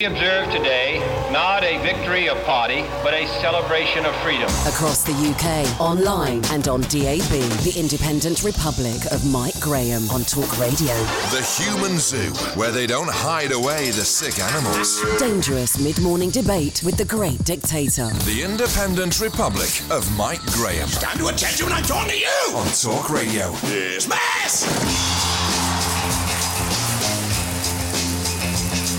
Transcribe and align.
We 0.00 0.06
observe 0.06 0.50
today 0.50 0.98
not 1.30 1.62
a 1.62 1.80
victory 1.80 2.28
of 2.28 2.36
party, 2.42 2.82
but 3.04 3.14
a 3.14 3.28
celebration 3.40 4.04
of 4.04 4.12
freedom. 4.22 4.50
Across 4.66 5.04
the 5.04 5.12
UK, 5.12 5.80
online 5.80 6.44
and 6.46 6.66
on 6.66 6.80
DAB, 6.80 7.30
the 7.62 7.74
Independent 7.76 8.42
Republic 8.42 9.00
of 9.12 9.24
Mike 9.24 9.54
Graham 9.60 10.10
on 10.10 10.22
Talk 10.22 10.58
Radio. 10.58 10.92
The 11.30 11.46
Human 11.62 12.00
Zoo, 12.00 12.32
where 12.58 12.72
they 12.72 12.88
don't 12.88 13.08
hide 13.08 13.52
away 13.52 13.92
the 13.92 14.04
sick 14.04 14.40
animals. 14.40 15.00
Dangerous 15.20 15.78
mid-morning 15.78 16.30
debate 16.30 16.82
with 16.84 16.96
the 16.96 17.04
great 17.04 17.38
dictator. 17.44 18.08
The 18.24 18.42
Independent 18.42 19.20
Republic 19.20 19.70
of 19.92 20.10
Mike 20.18 20.44
Graham. 20.46 20.88
Stand 20.88 21.20
to 21.20 21.28
attention 21.28 21.66
when 21.66 21.72
I 21.72 21.82
talk 21.82 22.08
to 22.08 22.18
you! 22.18 22.56
On 22.56 22.66
Talk 22.66 23.10
Radio. 23.10 23.52
Dismiss! 23.60 25.43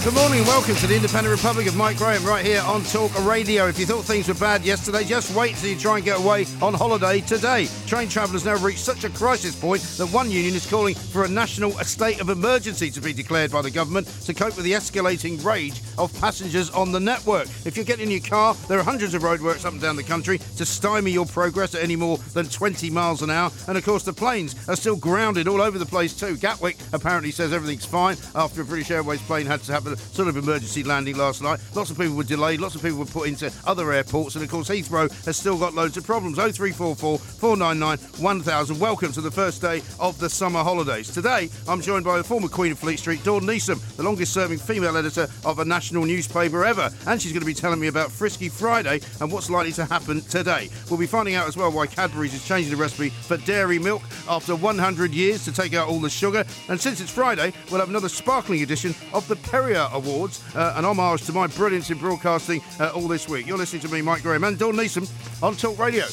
Good 0.05 0.13
morning 0.13 0.37
and 0.37 0.47
welcome 0.47 0.75
to 0.75 0.85
the 0.85 0.95
Independent 0.95 1.35
Republic 1.35 1.65
of 1.65 1.75
Mike 1.75 1.97
Graham 1.97 2.23
right 2.23 2.45
here 2.45 2.61
on 2.67 2.83
Talk 2.83 3.11
Radio. 3.25 3.65
If 3.65 3.79
you 3.79 3.87
thought 3.87 4.05
things 4.05 4.27
were 4.27 4.35
bad 4.35 4.63
yesterday, 4.63 5.03
just 5.03 5.35
wait 5.35 5.55
till 5.55 5.71
you 5.71 5.75
try 5.75 5.95
and 5.95 6.05
get 6.05 6.19
away 6.19 6.45
on 6.61 6.75
holiday 6.75 7.21
today. 7.21 7.67
Train 7.87 8.07
travellers 8.07 8.45
now 8.45 8.55
reached 8.57 8.85
such 8.85 9.03
a 9.03 9.09
crisis 9.09 9.59
point 9.59 9.81
that 9.97 10.05
one 10.13 10.29
union 10.29 10.53
is 10.53 10.69
calling 10.69 10.93
for 10.93 11.25
a 11.25 11.27
national 11.27 11.71
state 11.71 12.21
of 12.21 12.29
emergency 12.29 12.91
to 12.91 13.01
be 13.01 13.13
declared 13.13 13.51
by 13.51 13.63
the 13.63 13.71
government 13.71 14.05
to 14.25 14.33
cope 14.35 14.55
with 14.55 14.63
the 14.63 14.73
escalating 14.73 15.43
rage 15.43 15.81
of 15.97 16.13
passengers 16.21 16.69
on 16.69 16.91
the 16.91 16.99
network. 16.99 17.47
If 17.65 17.75
you're 17.75 17.83
getting 17.83 18.05
in 18.05 18.11
your 18.11 18.19
car, 18.19 18.53
there 18.67 18.77
are 18.77 18.83
hundreds 18.83 19.15
of 19.15 19.23
roadworks 19.23 19.65
up 19.65 19.73
and 19.73 19.81
down 19.81 19.95
the 19.95 20.03
country 20.03 20.37
to 20.37 20.67
stymie 20.67 21.13
your 21.13 21.25
progress 21.25 21.73
at 21.73 21.81
any 21.81 21.95
more 21.95 22.19
than 22.35 22.45
20 22.47 22.91
miles 22.91 23.23
an 23.23 23.31
hour. 23.31 23.49
And 23.67 23.75
of 23.75 23.83
course, 23.83 24.03
the 24.03 24.13
planes 24.13 24.69
are 24.69 24.75
still 24.75 24.97
grounded 24.97 25.47
all 25.47 25.63
over 25.63 25.79
the 25.79 25.85
place 25.87 26.15
too. 26.15 26.37
Gatwick 26.37 26.77
apparently 26.93 27.31
says 27.31 27.51
everything's 27.51 27.87
fine 27.87 28.17
after 28.35 28.61
a 28.61 28.65
British 28.65 28.91
Airways 28.91 29.21
plane 29.23 29.47
had 29.47 29.63
to 29.63 29.73
have 29.73 29.94
sort 29.97 30.27
of 30.27 30.37
emergency 30.37 30.83
landing 30.83 31.17
last 31.17 31.41
night. 31.41 31.59
Lots 31.73 31.89
of 31.89 31.97
people 31.97 32.15
were 32.15 32.23
delayed, 32.23 32.59
lots 32.59 32.75
of 32.75 32.81
people 32.81 32.99
were 32.99 33.05
put 33.05 33.27
into 33.27 33.51
other 33.65 33.91
airports, 33.91 34.35
and 34.35 34.43
of 34.43 34.49
course, 34.49 34.69
Heathrow 34.69 35.09
has 35.25 35.37
still 35.37 35.57
got 35.57 35.73
loads 35.73 35.97
of 35.97 36.05
problems. 36.05 36.37
0344 36.37 37.17
499 37.17 37.97
1000. 38.21 38.79
Welcome 38.79 39.11
to 39.11 39.21
the 39.21 39.31
first 39.31 39.61
day 39.61 39.81
of 39.99 40.19
the 40.19 40.29
summer 40.29 40.63
holidays. 40.63 41.09
Today, 41.09 41.49
I'm 41.67 41.81
joined 41.81 42.05
by 42.05 42.17
the 42.17 42.23
former 42.23 42.47
Queen 42.47 42.71
of 42.71 42.79
Fleet 42.79 42.99
Street, 42.99 43.23
Dawn 43.23 43.41
Neesom, 43.41 43.79
the 43.95 44.03
longest 44.03 44.33
serving 44.33 44.59
female 44.59 44.97
editor 44.97 45.27
of 45.43 45.59
a 45.59 45.65
national 45.65 46.05
newspaper 46.05 46.65
ever, 46.65 46.91
and 47.07 47.21
she's 47.21 47.31
going 47.31 47.41
to 47.41 47.45
be 47.45 47.53
telling 47.53 47.79
me 47.79 47.87
about 47.87 48.11
Frisky 48.11 48.49
Friday 48.49 49.01
and 49.21 49.31
what's 49.31 49.49
likely 49.49 49.71
to 49.73 49.85
happen 49.85 50.21
today. 50.21 50.69
We'll 50.89 50.99
be 50.99 51.07
finding 51.07 51.35
out 51.35 51.47
as 51.47 51.57
well 51.57 51.71
why 51.71 51.87
Cadbury's 51.87 52.33
is 52.33 52.47
changing 52.47 52.71
the 52.71 52.77
recipe 52.77 53.09
for 53.09 53.37
dairy 53.37 53.79
milk 53.79 54.01
after 54.27 54.55
100 54.55 55.11
years 55.11 55.43
to 55.45 55.51
take 55.51 55.73
out 55.73 55.87
all 55.87 55.99
the 55.99 56.09
sugar. 56.09 56.43
And 56.69 56.79
since 56.79 57.01
it's 57.01 57.11
Friday, 57.11 57.53
we'll 57.69 57.79
have 57.79 57.89
another 57.89 58.09
sparkling 58.09 58.61
edition 58.61 58.93
of 59.13 59.27
the 59.27 59.35
Perrier 59.35 59.84
Awards, 59.93 60.43
uh, 60.55 60.73
an 60.77 60.85
homage 60.85 61.23
to 61.25 61.33
my 61.33 61.47
brilliance 61.47 61.89
in 61.89 61.97
broadcasting 61.97 62.61
uh, 62.79 62.89
all 62.95 63.07
this 63.07 63.27
week. 63.29 63.47
You're 63.47 63.57
listening 63.57 63.81
to 63.83 63.89
me, 63.89 64.01
Mike 64.01 64.21
Graham, 64.23 64.43
and 64.43 64.57
Dawn 64.57 64.75
Neesom 64.75 65.07
on 65.43 65.55
Talk 65.55 65.77
Radio. 65.79 66.03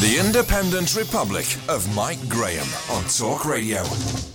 The 0.00 0.20
Independent 0.24 0.94
Republic 0.96 1.46
of 1.68 1.92
Mike 1.94 2.18
Graham. 2.28 2.66
On 2.90 3.04
Talk 3.04 3.44
Radio. 3.44 3.82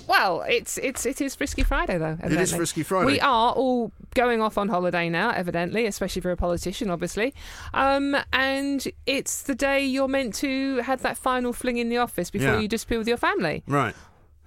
Well, 0.07 0.43
it's 0.49 0.77
it's 0.79 1.05
it 1.05 1.21
is 1.21 1.35
Frisky 1.35 1.63
Friday 1.63 1.97
though. 1.99 2.17
It 2.23 2.31
is. 2.33 2.53
Frisky 2.53 2.81
Friday. 2.83 3.05
We 3.05 3.19
are 3.19 3.51
all 3.53 3.91
going 4.15 4.41
off 4.41 4.57
on 4.57 4.67
holiday 4.67 5.07
now, 5.07 5.29
evidently, 5.29 5.85
especially 5.85 6.21
for 6.23 6.31
a 6.31 6.35
politician, 6.37 6.89
obviously. 6.89 7.33
Um, 7.75 8.17
and 8.33 8.87
it's 9.05 9.43
the 9.43 9.53
day 9.53 9.85
you're 9.85 10.07
meant 10.07 10.33
to 10.35 10.77
have 10.77 11.03
that 11.03 11.15
final 11.15 11.53
fling 11.53 11.77
in 11.77 11.89
the 11.89 11.97
office 11.97 12.31
before 12.31 12.53
Yeah. 12.55 12.59
you 12.59 12.67
disappear 12.67 12.97
with 12.97 13.07
your 13.07 13.17
family. 13.17 13.63
Right. 13.67 13.93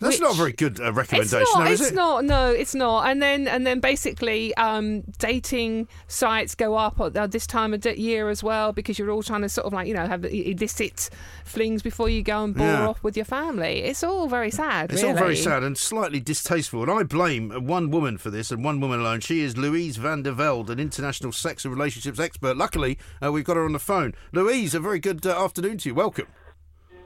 That's 0.02 0.20
not 0.20 0.34
a 0.34 0.36
very 0.36 0.52
good 0.52 0.80
uh, 0.80 0.92
recommendation, 0.92 1.40
It's 1.42 1.54
not. 1.54 1.64
though, 1.64 1.70
is 1.70 1.80
it's 1.80 1.90
it? 1.90 1.94
not. 1.94 2.24
No, 2.24 2.50
it's 2.50 2.74
not. 2.74 3.08
And 3.08 3.22
then 3.22 3.48
and 3.48 3.66
then 3.66 3.80
basically, 3.80 4.54
um, 4.56 5.02
dating 5.18 5.88
sites 6.08 6.54
go 6.54 6.76
up 6.76 7.00
at 7.00 7.16
uh, 7.16 7.26
this 7.26 7.46
time 7.46 7.72
of 7.72 7.80
the 7.82 7.98
year 7.98 8.28
as 8.28 8.42
well 8.42 8.72
because 8.72 8.98
you're 8.98 9.10
all 9.10 9.22
trying 9.22 9.42
to 9.42 9.48
sort 9.48 9.66
of 9.66 9.72
like 9.72 9.86
you 9.88 9.94
know 9.94 10.06
have 10.06 10.24
illicit 10.24 11.08
flings 11.44 11.82
before 11.82 12.08
you 12.08 12.22
go 12.22 12.44
and 12.44 12.54
bore 12.54 12.66
Yeah. 12.66 12.88
off 12.88 13.02
with 13.02 13.16
your 13.16 13.24
family. 13.24 13.82
It's 13.82 14.02
all 14.02 14.28
very 14.28 14.50
sad. 14.50 14.92
It's 14.92 15.02
all 15.02 15.14
very 15.14 15.36
sad 15.36 15.62
and 15.62 15.76
slightly 15.78 16.20
distasteful, 16.20 16.82
and 16.82 16.90
I 16.90 17.02
blame 17.04 17.66
one 17.66 17.90
woman 17.90 18.18
for 18.18 18.30
this, 18.30 18.50
and 18.50 18.64
one 18.64 18.80
woman 18.80 19.00
alone. 19.00 19.20
She 19.20 19.40
is 19.40 19.56
Louise 19.56 19.96
van 19.96 20.22
der 20.22 20.32
Velde, 20.32 20.70
an 20.70 20.80
international 20.80 21.32
sex 21.32 21.64
and 21.64 21.72
relationships 21.74 22.18
expert. 22.18 22.56
Luckily, 22.56 22.98
uh, 23.24 23.30
we've 23.32 23.44
got 23.44 23.56
her 23.56 23.64
on 23.64 23.72
the 23.72 23.78
phone. 23.78 24.14
Louise, 24.32 24.74
a 24.74 24.80
very 24.80 24.98
good 24.98 25.26
uh, 25.26 25.42
afternoon 25.42 25.78
to 25.78 25.88
you. 25.88 25.94
Welcome. 25.94 26.26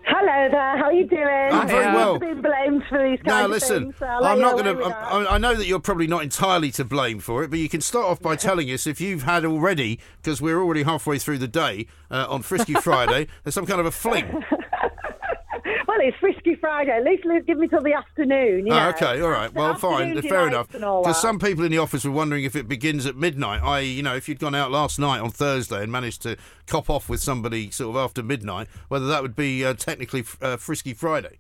Hello 0.08 0.48
there, 0.50 0.78
how 0.78 0.84
are 0.84 0.92
you 0.92 1.04
doing? 1.04 1.26
I'm 1.26 1.66
very 1.66 1.86
well. 1.86 2.14
I've 2.14 2.20
been 2.20 2.40
blamed 2.40 2.84
for 2.88 3.02
these 3.02 3.18
kinds 3.22 3.26
Now, 3.26 3.52
of 3.52 3.60
things, 3.60 3.94
so 3.98 4.06
I'm 4.06 4.38
not 4.38 4.52
going 4.52 4.76
to. 4.76 4.84
I, 4.84 5.34
I 5.34 5.38
know 5.38 5.56
that 5.56 5.66
you're 5.66 5.80
probably 5.80 6.06
not 6.06 6.22
entirely 6.22 6.70
to 6.72 6.84
blame 6.84 7.18
for 7.18 7.42
it, 7.42 7.50
but 7.50 7.58
you 7.58 7.68
can 7.68 7.80
start 7.80 8.06
off 8.06 8.20
by 8.20 8.36
telling 8.36 8.70
us 8.70 8.86
if 8.86 9.00
you've 9.00 9.24
had 9.24 9.44
already, 9.44 9.98
because 10.22 10.40
we're 10.40 10.60
already 10.60 10.84
halfway 10.84 11.18
through 11.18 11.38
the 11.38 11.48
day 11.48 11.88
uh, 12.08 12.26
on 12.28 12.42
Frisky 12.42 12.74
Friday, 12.74 13.26
there's 13.42 13.54
some 13.54 13.66
kind 13.66 13.80
of 13.80 13.86
a 13.86 13.90
fling. 13.90 14.44
It's 16.06 16.16
Frisky 16.18 16.54
Friday. 16.54 16.92
At 16.92 17.02
least 17.02 17.24
give 17.48 17.58
me 17.58 17.66
till 17.66 17.82
the 17.82 17.94
afternoon. 17.94 18.68
You 18.68 18.72
Oh, 18.72 18.90
okay, 18.90 19.20
all 19.20 19.28
right. 19.28 19.52
Well, 19.52 19.74
fine, 19.74 20.22
fair 20.22 20.46
enough. 20.46 20.70
Because 20.70 21.20
some 21.20 21.40
people 21.40 21.64
in 21.64 21.72
the 21.72 21.78
office 21.78 22.04
were 22.04 22.12
wondering 22.12 22.44
if 22.44 22.54
it 22.54 22.68
begins 22.68 23.06
at 23.06 23.16
midnight. 23.16 23.60
I, 23.60 23.80
you 23.80 24.04
know, 24.04 24.14
if 24.14 24.28
you'd 24.28 24.38
gone 24.38 24.54
out 24.54 24.70
last 24.70 25.00
night 25.00 25.18
on 25.18 25.30
Thursday 25.30 25.82
and 25.82 25.90
managed 25.90 26.22
to 26.22 26.36
cop 26.68 26.88
off 26.88 27.08
with 27.08 27.20
somebody 27.20 27.72
sort 27.72 27.96
of 27.96 28.04
after 28.04 28.22
midnight, 28.22 28.68
whether 28.86 29.08
that 29.08 29.20
would 29.20 29.34
be 29.34 29.64
uh, 29.64 29.74
technically 29.74 30.22
uh, 30.40 30.56
Frisky 30.56 30.94
Friday. 30.94 31.38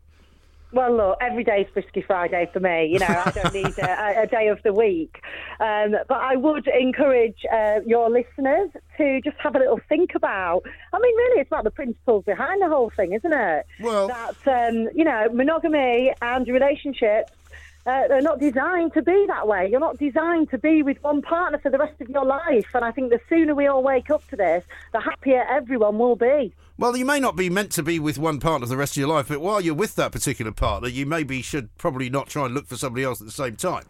Well, 0.72 0.96
look, 0.96 1.18
every 1.20 1.44
day's 1.44 1.66
Frisky 1.72 2.02
Friday 2.02 2.50
for 2.52 2.60
me. 2.60 2.86
You 2.86 2.98
know, 2.98 3.06
I 3.06 3.30
don't 3.30 3.54
need 3.54 3.78
a, 3.78 4.22
a 4.22 4.26
day 4.26 4.48
of 4.48 4.62
the 4.62 4.72
week. 4.72 5.22
Um, 5.60 5.92
but 6.08 6.18
I 6.18 6.36
would 6.36 6.66
encourage 6.66 7.46
uh, 7.52 7.80
your 7.86 8.10
listeners 8.10 8.70
to 8.98 9.20
just 9.22 9.36
have 9.38 9.54
a 9.54 9.58
little 9.58 9.80
think 9.88 10.14
about. 10.14 10.62
I 10.92 10.98
mean, 10.98 11.16
really, 11.16 11.40
it's 11.40 11.48
about 11.48 11.64
the 11.64 11.70
principles 11.70 12.24
behind 12.24 12.60
the 12.60 12.68
whole 12.68 12.90
thing, 12.90 13.12
isn't 13.12 13.32
it? 13.32 13.66
Well- 13.80 14.08
that 14.08 14.36
um, 14.46 14.88
you 14.94 15.04
know, 15.04 15.28
monogamy 15.32 16.12
and 16.20 16.46
relationships. 16.48 17.32
Uh, 17.86 18.08
they're 18.08 18.20
not 18.20 18.40
designed 18.40 18.92
to 18.94 19.00
be 19.00 19.26
that 19.28 19.46
way. 19.46 19.68
You're 19.70 19.78
not 19.78 19.96
designed 19.96 20.50
to 20.50 20.58
be 20.58 20.82
with 20.82 21.00
one 21.04 21.22
partner 21.22 21.58
for 21.58 21.70
the 21.70 21.78
rest 21.78 22.00
of 22.00 22.08
your 22.08 22.24
life. 22.24 22.66
And 22.74 22.84
I 22.84 22.90
think 22.90 23.10
the 23.10 23.20
sooner 23.28 23.54
we 23.54 23.68
all 23.68 23.80
wake 23.84 24.10
up 24.10 24.26
to 24.30 24.36
this, 24.36 24.64
the 24.92 24.98
happier 24.98 25.46
everyone 25.48 25.96
will 25.96 26.16
be. 26.16 26.52
Well, 26.78 26.96
you 26.96 27.06
may 27.06 27.20
not 27.20 27.36
be 27.36 27.48
meant 27.48 27.72
to 27.72 27.82
be 27.82 27.98
with 27.98 28.18
one 28.18 28.38
partner 28.38 28.66
the 28.66 28.76
rest 28.76 28.92
of 28.92 29.00
your 29.00 29.08
life, 29.08 29.28
but 29.28 29.40
while 29.40 29.62
you're 29.62 29.74
with 29.74 29.94
that 29.94 30.12
particular 30.12 30.52
partner, 30.52 30.88
you 30.88 31.06
maybe 31.06 31.40
should 31.40 31.74
probably 31.78 32.10
not 32.10 32.28
try 32.28 32.44
and 32.44 32.54
look 32.54 32.66
for 32.66 32.76
somebody 32.76 33.02
else 33.02 33.20
at 33.20 33.26
the 33.26 33.32
same 33.32 33.56
time. 33.56 33.84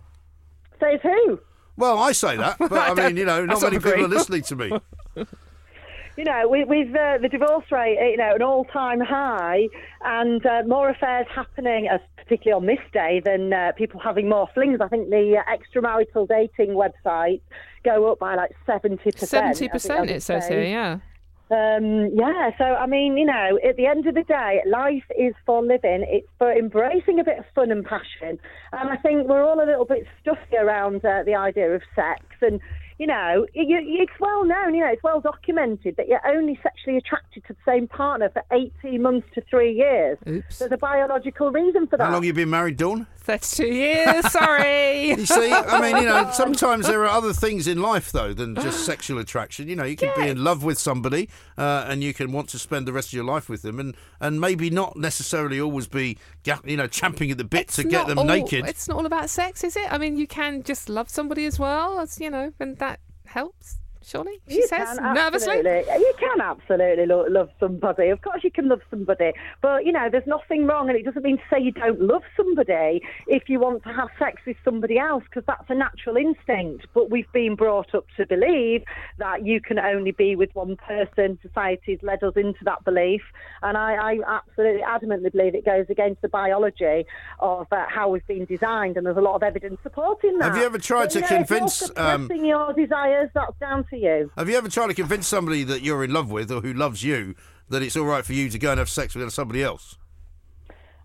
Says 0.79 1.01
who? 1.03 1.41
Well, 1.77 1.99
I 1.99 2.13
say 2.13 2.37
that, 2.37 2.59
but 2.59 2.73
I 2.73 2.95
mean, 3.09 3.17
you 3.17 3.25
know, 3.25 3.45
not 3.45 3.61
many 3.61 3.77
of 3.77 3.83
people 3.83 4.05
are 4.05 4.09
listening 4.09 4.43
to 4.43 4.57
me. 4.57 4.73
you 6.17 6.25
know, 6.25 6.49
with, 6.49 6.69
with 6.69 6.95
uh, 6.95 7.19
the 7.19 7.29
divorce 7.29 7.65
rate, 7.73 7.99
you 8.01 8.17
know, 8.17 8.35
an 8.37 8.43
all-time 8.43 9.01
high, 9.01 9.69
and 10.03 10.45
uh, 10.47 10.63
more 10.67 10.89
affairs 10.89 11.27
happening, 11.35 11.89
as 11.89 12.01
particularly 12.17 12.61
on 12.61 12.67
this 12.67 12.85
day, 12.93 13.21
than 13.25 13.53
uh, 13.53 13.73
people 13.77 13.99
having 13.99 14.29
more 14.29 14.49
flings. 14.55 14.81
I 14.81 14.89
think 14.89 15.11
the 15.11 15.39
uh, 15.39 15.53
extramarital 15.53 16.29
dating 16.29 16.77
websites 16.77 17.43
go 17.85 18.11
up 18.13 18.21
by 18.21 18.37
like 18.37 18.53
seventy 18.65 19.11
percent. 19.11 19.29
Seventy 19.29 19.69
percent, 19.69 20.11
it 20.11 20.23
says 20.23 20.47
here. 20.47 20.63
Yeah. 20.63 20.99
Um, 21.49 22.11
yeah, 22.13 22.51
so 22.59 22.65
I 22.65 22.87
mean, 22.87 23.17
you 23.17 23.25
know, 23.25 23.59
at 23.67 23.77
the 23.77 23.87
end 23.87 24.07
of 24.07 24.15
the 24.15 24.25
day, 24.25 24.63
life 24.67 25.05
is 25.17 25.35
for 25.45 25.63
living. 25.63 26.05
It's 26.09 26.27
for 26.39 26.53
embracing 26.53 27.21
a 27.21 27.25
bit 27.25 27.39
of 27.39 27.45
fun 27.55 27.71
and 27.71 27.85
passion. 27.85 28.39
And 28.73 28.91
I 28.91 28.97
think 28.97 29.29
we're 29.29 29.45
all 29.45 29.63
a 29.63 29.65
little 29.65 29.85
bit 29.85 30.07
stuffy 30.21 30.57
around 30.57 31.05
uh, 31.05 31.23
the 31.25 31.37
idea 31.37 31.73
of 31.73 31.83
sex. 31.95 32.25
And 32.43 32.61
you 32.99 33.07
know, 33.07 33.47
you, 33.53 33.79
it's 34.01 34.19
well 34.19 34.45
known, 34.45 34.75
you 34.75 34.81
know, 34.81 34.91
it's 34.91 35.03
well 35.03 35.21
documented 35.21 35.97
that 35.97 36.09
you're 36.09 36.27
only 36.27 36.59
sexually 36.63 36.97
attracted 36.97 37.45
to 37.47 37.53
the 37.53 37.59
same 37.71 37.87
partner 37.89 38.31
for 38.31 38.43
18 38.51 39.03
months 39.03 39.29
to 39.35 39.43
three 39.43 39.75
years. 39.75 40.17
Oops. 40.27 40.59
There's 40.59 40.73
a 40.73 40.79
biological 40.79 41.51
reason 41.53 41.87
for 41.87 41.99
that. 41.99 42.05
How 42.05 42.13
long 42.13 42.23
have 42.23 42.25
you 42.25 42.33
been 42.33 42.51
married, 42.51 42.79
Dawn? 42.79 43.07
32 43.27 43.67
years, 43.67 44.33
sorry. 44.33 45.09
You 45.17 45.27
see, 45.27 45.53
I 45.53 45.81
mean, 45.81 45.97
you 46.03 46.09
know, 46.09 46.31
sometimes 46.33 46.87
there 46.87 47.03
are 47.03 47.09
other 47.09 47.33
things 47.33 47.67
in 47.67 47.81
life 47.83 48.13
though 48.13 48.33
than 48.33 48.55
just 48.55 48.85
sexual 48.85 49.19
attraction. 49.19 49.69
You 49.69 49.77
know, 49.77 49.85
you 49.85 49.97
can 49.97 50.13
be 50.17 50.29
in 50.29 50.43
love 50.45 50.63
with 50.63 50.79
somebody, 50.79 51.29
uh, 51.59 51.87
and 51.89 52.03
you 52.03 52.15
can 52.15 52.33
want 52.33 52.49
to 52.51 52.59
spend 52.59 52.87
the 52.87 52.93
rest 52.93 53.09
of 53.09 53.13
your 53.15 53.25
life 53.25 53.49
with 53.49 53.63
them, 53.63 53.81
and 53.81 53.97
and 54.21 54.41
maybe 54.41 54.71
not 54.71 54.97
necessarily 54.97 55.61
always 55.61 55.87
be, 55.87 56.19
you 56.65 56.77
know, 56.77 56.87
champing 56.87 57.31
at 57.31 57.39
the 57.39 57.45
bit 57.45 57.69
to 57.69 57.85
get 57.85 58.07
them 58.07 58.19
all- 58.19 58.25
naked. 58.25 58.67
It's 58.67 58.89
not 58.89 58.99
all 58.99 59.07
about 59.07 59.29
sex, 59.31 59.65
is 59.65 59.77
it? 59.77 59.93
I 59.93 59.99
mean, 59.99 60.17
you 60.17 60.27
can 60.27 60.63
just 60.63 60.89
love 60.89 61.09
somebody 61.09 61.47
as 61.47 61.59
well, 61.59 61.99
as 61.99 62.21
you 62.21 62.31
know, 62.31 62.53
and 62.61 62.77
that 62.79 63.01
helps. 63.27 63.79
Surely, 64.07 64.41
she 64.47 64.59
You 64.59 64.67
says 64.69 64.99
can, 64.99 65.15
nervously. 65.15 65.57
absolutely. 65.59 65.95
You 65.99 66.15
can 66.17 66.41
absolutely 66.41 67.07
lo- 67.07 67.27
love 67.29 67.51
somebody. 67.59 68.09
Of 68.11 68.23
course, 68.23 68.45
you 68.45 68.53
can 68.53 68.69
love 68.69 68.81
somebody, 68.89 69.33
but 69.63 69.85
you 69.85 69.91
know, 69.91 70.09
there's 70.09 70.29
nothing 70.29 70.65
wrong, 70.65 70.89
and 70.89 70.97
it 70.97 71.05
doesn't 71.05 71.25
mean 71.25 71.39
to 71.39 71.43
say 71.51 71.61
you 71.61 71.73
don't 71.73 72.01
love 72.01 72.23
somebody 72.37 73.03
if 73.27 73.49
you 73.49 73.59
want 73.59 73.83
to 73.83 73.93
have 73.93 74.09
sex 74.17 74.41
with 74.47 74.57
somebody 74.65 74.97
else, 74.97 75.25
because 75.25 75.43
that's 75.49 75.69
a 75.71 75.75
natural 75.75 76.17
instinct. 76.17 76.87
But 76.95 77.11
we've 77.11 77.31
been 77.33 77.57
brought 77.57 77.97
up 77.97 78.05
to 78.17 78.25
believe 78.27 78.85
that 79.19 79.45
you 79.45 79.61
can 79.61 79.81
only 79.81 80.13
be 80.13 80.37
with 80.37 80.55
one 80.55 80.77
person. 80.77 81.41
Society's 81.43 81.99
led 82.03 82.23
us 82.23 82.35
into 82.37 82.63
that 82.65 82.85
belief, 82.85 83.23
and 83.63 83.77
I, 83.77 83.95
I 83.95 84.19
absolutely 84.25 84.83
adamantly 84.83 85.33
believe 85.33 85.57
it 85.57 85.65
goes 85.65 85.87
against 85.89 86.23
the 86.23 86.29
biology 86.29 87.07
of 87.41 87.67
uh, 87.73 87.87
how 87.89 88.11
we've 88.11 88.27
been 88.29 88.45
designed, 88.45 88.97
and 88.99 89.05
there's 89.05 89.17
a 89.17 89.21
lot 89.21 89.35
of 89.35 89.43
evidence 89.43 89.79
supporting 89.83 90.39
that. 90.39 90.45
Have 90.53 90.57
you 90.59 90.63
ever 90.65 90.79
tried 90.79 91.07
But, 91.07 91.11
to 91.11 91.19
you 91.19 91.21
know, 91.23 91.27
if 91.27 91.31
you're 91.51 91.59
convince, 91.59 91.83
um, 91.97 92.23
suppressing 92.23 92.45
your 92.47 92.73
desires? 92.73 93.31
That's 93.35 93.59
down 93.59 93.85
to 93.91 93.96
you. 93.97 94.31
Have 94.37 94.49
you 94.49 94.57
ever 94.57 94.69
tried 94.69 94.89
to 94.89 94.95
convince 94.95 95.27
somebody 95.27 95.65
that 95.65 95.83
you're 95.83 96.05
in 96.05 96.13
love 96.13 96.31
with 96.31 96.51
or 96.51 96.61
who 96.61 96.73
loves 96.73 97.03
you 97.03 97.35
that 97.69 97.83
it's 97.83 97.97
all 97.97 98.07
right 98.07 98.25
for 98.25 98.33
you 98.33 98.49
to 98.49 98.59
go 98.59 98.71
and 98.71 98.79
have 98.79 98.89
sex 98.89 99.15
with 99.15 99.33
somebody 99.33 99.63
else? 99.63 99.97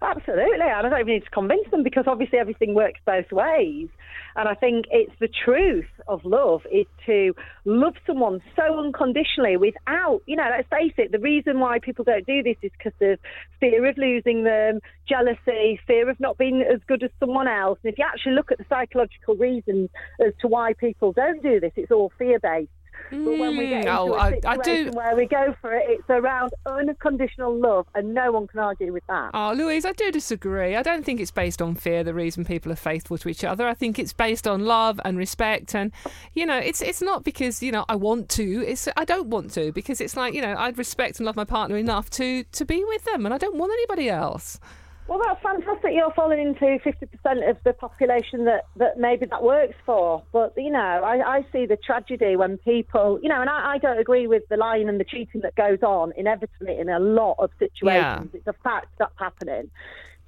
Absolutely, 0.04 0.66
and 0.66 0.88
I 0.88 0.90
don't 0.90 1.00
even 1.00 1.14
need 1.14 1.26
to 1.26 1.30
convince 1.30 1.70
them 1.70 1.84
because 1.84 2.06
obviously 2.08 2.40
everything 2.40 2.74
works 2.74 3.00
both 3.06 3.32
ways. 3.32 3.88
And 4.36 4.50
I 4.50 4.56
think 4.56 4.86
it's 4.90 5.14
the 5.20 5.28
truth 5.28 5.86
of 6.08 6.26
love 6.26 6.62
is 6.72 6.88
to 7.06 7.36
love 7.66 7.94
someone 8.08 8.42
so 8.56 8.80
unconditionally 8.80 9.58
without, 9.58 10.22
you 10.26 10.36
know, 10.36 10.48
let's 10.50 10.68
face 10.70 10.94
it, 10.98 11.12
the 11.12 11.20
reason 11.20 11.60
why 11.60 11.78
people 11.78 12.04
don't 12.04 12.26
do 12.26 12.42
this 12.42 12.56
is 12.64 12.72
because 12.78 13.00
of 13.02 13.20
fear 13.60 13.86
of 13.86 13.98
losing 13.98 14.44
them, 14.44 14.80
jealousy, 15.08 15.80
fear 15.86 16.10
of 16.10 16.20
not 16.20 16.38
being 16.38 16.62
as 16.62 16.80
good 16.88 17.04
as 17.04 17.12
someone 17.20 17.48
else. 17.48 17.78
And 17.84 17.94
if 17.94 18.00
you 18.00 18.06
actually 18.06 18.34
look 18.34 18.52
at 18.52 18.58
the 18.58 18.66
psychological 18.70 19.36
reasons 19.36 19.90
as 20.20 20.34
to 20.42 20.48
why 20.48 20.74
people 20.74 21.12
don't 21.12 21.44
do 21.44 21.60
this, 21.60 21.74
it's 21.76 21.92
all 21.92 22.12
fear 22.18 22.40
based. 22.40 22.72
But 23.10 23.20
when 23.40 23.58
we 23.58 23.68
get 23.68 23.86
Mm, 23.86 23.88
into 23.88 24.00
oh, 24.00 24.14
a 24.14 24.18
I- 24.18 24.32
situation 24.32 24.62
I 24.62 24.64
do- 24.92 24.92
where 24.98 25.16
we 25.16 25.26
go 25.26 25.56
for 25.62 25.74
it, 25.74 25.84
it's 25.88 26.10
around 26.10 26.52
unconditional 26.66 27.56
love, 27.58 27.88
and 27.96 28.14
no 28.14 28.32
one 28.32 28.48
can 28.48 28.60
argue 28.60 28.92
with 28.94 29.04
that. 29.08 29.32
Oh, 29.34 29.54
Louise, 29.56 29.86
I 29.86 29.92
do 29.94 30.12
disagree. 30.12 30.76
I 30.76 30.82
don't 30.82 31.04
think 31.06 31.20
it's 31.20 31.32
based 31.32 31.62
on 31.62 31.76
fear. 31.76 32.04
The 32.04 32.14
reason 32.14 32.46
people 32.46 32.72
are 32.72 32.76
faithful 32.78 33.18
to 33.20 33.30
each 33.30 33.44
other, 33.44 33.68
I 33.68 33.74
think 33.74 34.00
it's 34.00 34.14
based 34.14 34.48
on 34.48 34.66
love 34.66 35.00
and 35.04 35.18
respect, 35.18 35.76
and 35.76 35.92
you 36.34 36.46
know, 36.46 36.58
it's 36.58 36.82
it's 36.82 37.02
not 37.02 37.24
because 37.24 37.62
you 37.62 37.72
know 37.72 37.86
I 37.90 37.96
want 37.96 38.30
to. 38.30 38.66
It's 38.68 38.88
I 38.98 39.06
don't 39.06 39.28
want 39.28 39.52
to 39.54 39.72
because 39.72 40.02
it's 40.02 40.16
like 40.16 40.34
you 40.34 40.42
know 40.42 40.54
I 40.54 40.70
respect 40.70 41.20
and 41.20 41.26
love 41.26 41.36
my 41.36 41.46
partner 41.46 41.78
enough 41.78 42.10
to 42.12 42.44
to 42.44 42.66
be 42.66 42.84
with 42.86 43.04
them, 43.06 43.26
and 43.26 43.34
I 43.34 43.38
don't 43.38 43.56
want 43.58 43.72
anybody 43.74 44.10
else. 44.10 44.60
Well, 45.12 45.20
that's 45.28 45.42
fantastic. 45.44 45.92
You're 45.94 46.14
falling 46.14 46.40
into 46.40 46.62
50% 46.62 47.50
of 47.50 47.58
the 47.66 47.74
population 47.74 48.46
that, 48.46 48.68
that 48.78 48.98
maybe 48.98 49.26
that 49.26 49.44
works 49.44 49.74
for. 49.86 50.24
But, 50.32 50.54
you 50.56 50.70
know, 50.72 50.80
I, 50.80 51.40
I 51.40 51.46
see 51.52 51.66
the 51.66 51.76
tragedy 51.76 52.38
when 52.38 52.58
people, 52.60 53.20
you 53.22 53.28
know, 53.28 53.42
and 53.42 53.50
I, 53.50 53.74
I 53.74 53.78
don't 53.78 54.00
agree 54.00 54.26
with 54.26 54.44
the 54.48 54.56
lying 54.56 54.88
and 54.88 55.02
the 55.02 55.04
cheating 55.04 55.42
that 55.42 55.54
goes 55.56 55.80
on 55.84 56.14
inevitably 56.16 56.80
in 56.80 56.88
a 56.88 56.98
lot 56.98 57.36
of 57.40 57.50
situations. 57.60 58.30
It's 58.34 58.48
a 58.48 58.54
fact 58.64 58.88
that's 59.00 59.12
happening. 59.18 59.70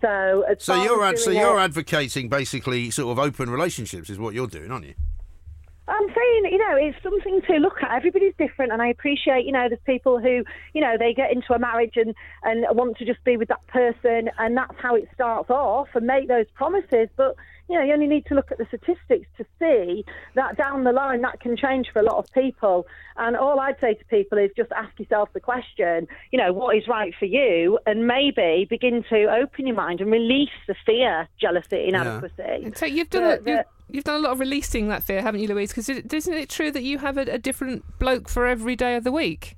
So, 0.01 0.43
So 0.57 0.83
you're 0.83 1.01
as 1.05 1.13
ad- 1.13 1.19
so 1.19 1.31
you're 1.31 1.59
it- 1.59 1.63
advocating 1.63 2.27
basically 2.27 2.91
sort 2.91 3.17
of 3.17 3.23
open 3.23 3.49
relationships 3.49 4.09
is 4.09 4.19
what 4.19 4.33
you're 4.33 4.47
doing, 4.47 4.69
aren't 4.69 4.87
you? 4.87 4.95
I'm 5.87 6.07
saying, 6.07 6.45
you 6.51 6.57
know, 6.57 6.75
it's 6.77 6.97
something 7.03 7.41
to 7.41 7.53
look 7.57 7.83
at. 7.83 7.91
Everybody's 7.91 8.33
different, 8.37 8.71
and 8.71 8.81
I 8.81 8.87
appreciate, 8.87 9.45
you 9.45 9.51
know, 9.51 9.67
there's 9.67 9.81
people 9.85 10.17
who, 10.19 10.43
you 10.73 10.81
know, 10.81 10.95
they 10.97 11.13
get 11.13 11.31
into 11.31 11.53
a 11.53 11.59
marriage 11.59 11.97
and, 11.97 12.15
and 12.43 12.65
want 12.71 12.97
to 12.99 13.05
just 13.05 13.21
be 13.25 13.35
with 13.35 13.49
that 13.49 13.65
person, 13.67 14.29
and 14.37 14.55
that's 14.55 14.75
how 14.79 14.95
it 14.95 15.09
starts 15.13 15.49
off 15.49 15.89
and 15.93 16.07
make 16.07 16.29
those 16.29 16.45
promises. 16.55 17.09
But, 17.17 17.35
you 17.69 17.77
know, 17.77 17.83
you 17.83 17.91
only 17.91 18.07
need 18.07 18.25
to 18.27 18.33
look 18.33 18.49
at 18.51 18.57
the 18.59 18.65
statistics 18.65 19.27
to 19.37 19.45
see 19.59 20.05
that 20.35 20.55
down 20.55 20.85
the 20.85 20.93
line 20.93 21.21
that 21.21 21.41
can 21.41 21.57
change 21.57 21.87
for 21.91 21.99
a 21.99 22.03
lot 22.03 22.15
of 22.17 22.31
people. 22.33 22.87
And 23.17 23.35
all 23.35 23.59
I'd 23.59 23.79
say 23.81 23.93
to 23.93 24.05
people 24.05 24.37
is 24.37 24.51
just 24.55 24.71
ask 24.71 24.97
yourself 24.97 25.33
the 25.33 25.39
question, 25.41 26.07
you 26.31 26.39
know, 26.39 26.53
what 26.53 26.77
is 26.77 26.87
right 26.87 27.13
for 27.19 27.25
you, 27.25 27.77
and 27.85 28.07
maybe 28.07 28.65
begin 28.69 29.03
to 29.09 29.25
open 29.25 29.67
your 29.67 29.75
mind 29.75 29.99
and 29.99 30.09
release 30.09 30.49
the 30.65 30.75
fear, 30.85 31.27
jealousy, 31.41 31.87
inadequacy. 31.89 32.71
So 32.75 32.85
you've 32.85 33.09
done 33.09 33.23
The- 33.23 33.29
a, 33.29 33.37
you, 33.37 33.43
the- 33.43 33.65
you've 33.89 34.03
done 34.03 34.15
a 34.15 34.23
lot 34.23 34.31
of 34.31 34.39
releasing 34.39 34.87
that 34.89 35.03
fear, 35.03 35.21
haven't 35.21 35.41
you, 35.41 35.47
Louise? 35.47 35.69
Because 35.69 35.89
isn't 35.89 36.33
it 36.33 36.49
true 36.49 36.71
that 36.71 36.83
you 36.83 36.99
have 36.99 37.17
a, 37.17 37.21
a 37.21 37.37
different 37.37 37.99
bloke 37.99 38.29
for 38.29 38.47
every 38.47 38.75
day 38.75 38.95
of 38.95 39.03
the 39.03 39.11
week? 39.11 39.55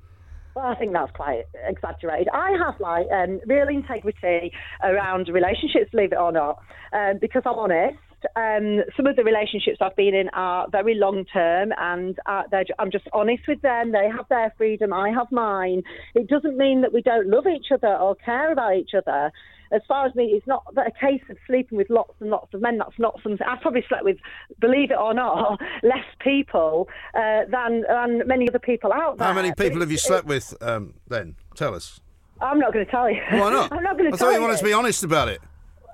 Well, 0.55 0.67
I 0.67 0.75
think 0.75 0.93
that's 0.93 1.11
quite 1.11 1.43
exaggerated. 1.67 2.29
I 2.33 2.51
have 2.51 2.79
like 2.79 3.07
um, 3.11 3.41
real 3.45 3.67
integrity 3.67 4.53
around 4.81 5.27
relationships, 5.27 5.91
believe 5.91 6.13
it 6.13 6.17
or 6.17 6.31
not, 6.31 6.59
um, 6.93 7.17
because 7.19 7.41
I'm 7.45 7.59
honest. 7.59 7.97
Um, 8.37 8.81
some 8.95 9.05
of 9.05 9.17
the 9.17 9.23
relationships 9.23 9.77
I've 9.81 9.95
been 9.97 10.15
in 10.15 10.29
are 10.29 10.67
very 10.71 10.95
long 10.95 11.25
term, 11.25 11.73
and 11.77 12.17
uh, 12.25 12.43
I'm 12.79 12.89
just 12.89 13.05
honest 13.11 13.43
with 13.47 13.61
them. 13.61 13.91
They 13.91 14.07
have 14.09 14.27
their 14.29 14.53
freedom, 14.57 14.93
I 14.93 15.09
have 15.09 15.29
mine. 15.29 15.83
It 16.15 16.27
doesn't 16.27 16.57
mean 16.57 16.81
that 16.81 16.93
we 16.93 17.01
don't 17.01 17.27
love 17.27 17.45
each 17.47 17.67
other 17.71 17.93
or 17.93 18.15
care 18.15 18.51
about 18.51 18.77
each 18.77 18.91
other. 18.97 19.31
As 19.75 19.81
far 19.87 20.05
as 20.05 20.15
me, 20.15 20.25
it's 20.33 20.47
not 20.47 20.63
a 20.77 20.91
case 20.91 21.21
of 21.29 21.37
sleeping 21.45 21.77
with 21.77 21.89
lots 21.89 22.13
and 22.21 22.29
lots 22.29 22.53
of 22.53 22.61
men. 22.61 22.77
That's 22.77 22.97
not 22.97 23.19
something 23.21 23.45
I've 23.45 23.59
probably 23.59 23.83
slept 23.89 24.05
with, 24.05 24.17
believe 24.61 24.89
it 24.89 24.97
or 24.97 25.13
not, 25.13 25.59
less 25.83 26.05
people 26.19 26.87
uh, 27.13 27.41
than 27.51 27.83
than 27.89 28.25
many 28.25 28.47
other 28.47 28.59
people 28.59 28.93
out 28.93 29.17
there. 29.17 29.27
How 29.27 29.33
many 29.33 29.53
people 29.53 29.81
have 29.81 29.91
you 29.91 29.97
slept 29.97 30.27
with 30.27 30.55
um, 30.61 30.93
then? 31.09 31.35
Tell 31.55 31.75
us. 31.75 31.99
I'm 32.41 32.59
not 32.59 32.73
going 32.73 32.85
to 32.85 32.91
tell 32.91 33.09
you. 33.09 33.21
Why 33.31 33.49
not? 33.49 33.71
I'm 33.73 33.83
not 33.83 33.97
going 33.97 34.11
to 34.11 34.17
tell 34.17 34.27
you 34.27 34.31
I 34.31 34.33
thought 34.33 34.39
you 34.39 34.41
wanted 34.41 34.57
to 34.57 34.63
be 34.63 34.73
honest 34.73 35.03
about 35.03 35.27
it. 35.27 35.41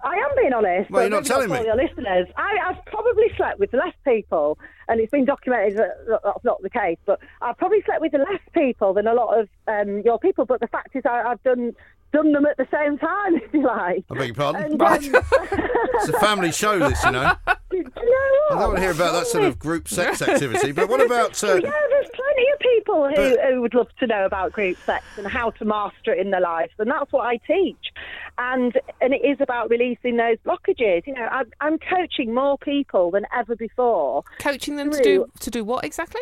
I 0.04 0.16
am 0.16 0.36
being 0.36 0.54
honest. 0.54 0.90
Well, 0.90 1.04
you're 1.04 1.12
not 1.12 1.26
telling 1.26 1.48
for 1.48 1.54
me. 1.54 1.60
all 1.60 1.66
Your 1.66 1.76
listeners, 1.76 2.28
I, 2.36 2.58
I've 2.70 2.84
probably 2.86 3.28
slept 3.38 3.60
with 3.60 3.74
less 3.74 3.94
people, 4.04 4.58
and 4.88 5.00
it's 5.00 5.12
been 5.12 5.26
documented 5.26 5.78
that 5.78 6.06
that 6.08 6.22
that's 6.24 6.44
not 6.44 6.62
the 6.62 6.70
case. 6.70 6.98
But 7.06 7.20
I've 7.42 7.58
probably 7.58 7.82
slept 7.86 8.02
with 8.02 8.14
less 8.14 8.42
people 8.54 8.94
than 8.94 9.08
a 9.08 9.14
lot 9.14 9.40
of 9.40 9.48
um, 9.68 10.02
your 10.04 10.20
people. 10.20 10.46
But 10.46 10.60
the 10.60 10.68
fact 10.68 10.96
is, 10.96 11.04
I, 11.06 11.22
I've 11.24 11.44
done 11.44 11.74
done 12.12 12.32
them 12.32 12.46
at 12.46 12.58
the 12.58 12.68
same 12.72 12.98
time, 12.98 13.36
if 13.44 13.54
you 13.54 13.64
like. 13.66 14.06
I 14.12 14.16
beg 14.16 14.28
your 14.28 14.36
pardon. 14.36 14.64
And, 14.64 14.82
um, 14.82 15.00
It's 15.96 16.10
a 16.10 16.20
family 16.20 16.52
show, 16.52 16.80
this, 16.80 17.04
you 17.04 17.12
know. 17.12 17.34
do 17.70 17.78
you 17.78 17.84
know 17.84 17.90
what? 17.94 18.52
I 18.52 18.56
don't 18.56 18.60
want 18.70 18.76
to 18.78 18.82
hear 18.82 18.92
about 18.92 19.14
that 19.14 19.28
sort 19.28 19.44
of 19.44 19.60
group 19.60 19.88
sex 19.88 20.22
activity. 20.22 20.72
But 20.72 20.90
what 20.90 21.00
about? 21.00 21.44
Uh, 21.44 21.48
yeah, 21.64 21.70
there's 21.90 22.10
plenty 22.14 22.46
of 22.54 22.60
people 22.60 23.08
who, 23.10 23.16
But- 23.16 23.46
who 23.52 23.62
would 23.62 23.74
love 23.76 23.88
to 24.00 24.08
know 24.08 24.26
about 24.26 24.52
group 24.52 24.78
sex 24.86 25.06
and 25.18 25.28
how 25.28 25.52
to 25.52 25.66
master 25.66 26.14
it 26.14 26.20
in 26.20 26.32
their 26.32 26.42
lives, 26.42 26.72
and 26.80 26.90
that's 26.90 27.12
what 27.12 27.28
I 27.28 27.38
teach. 27.46 27.92
And 28.38 28.74
and 29.02 29.14
it 29.14 29.24
is 29.24 29.38
about 29.42 29.70
releasing 29.70 30.18
those 30.18 30.38
blockages. 30.46 31.06
You 31.06 31.14
know, 31.14 31.28
I'm, 31.32 31.52
I'm 31.60 31.78
coaching 31.78 32.34
more 32.34 32.58
people 32.58 33.12
than 33.12 33.26
ever 33.36 33.56
before. 33.56 34.24
Coaching 34.40 34.78
them 34.78 34.90
to 34.92 35.04
do 35.04 35.32
to 35.42 35.52
do 35.52 35.64
what 35.64 35.86
exactly? 35.86 36.22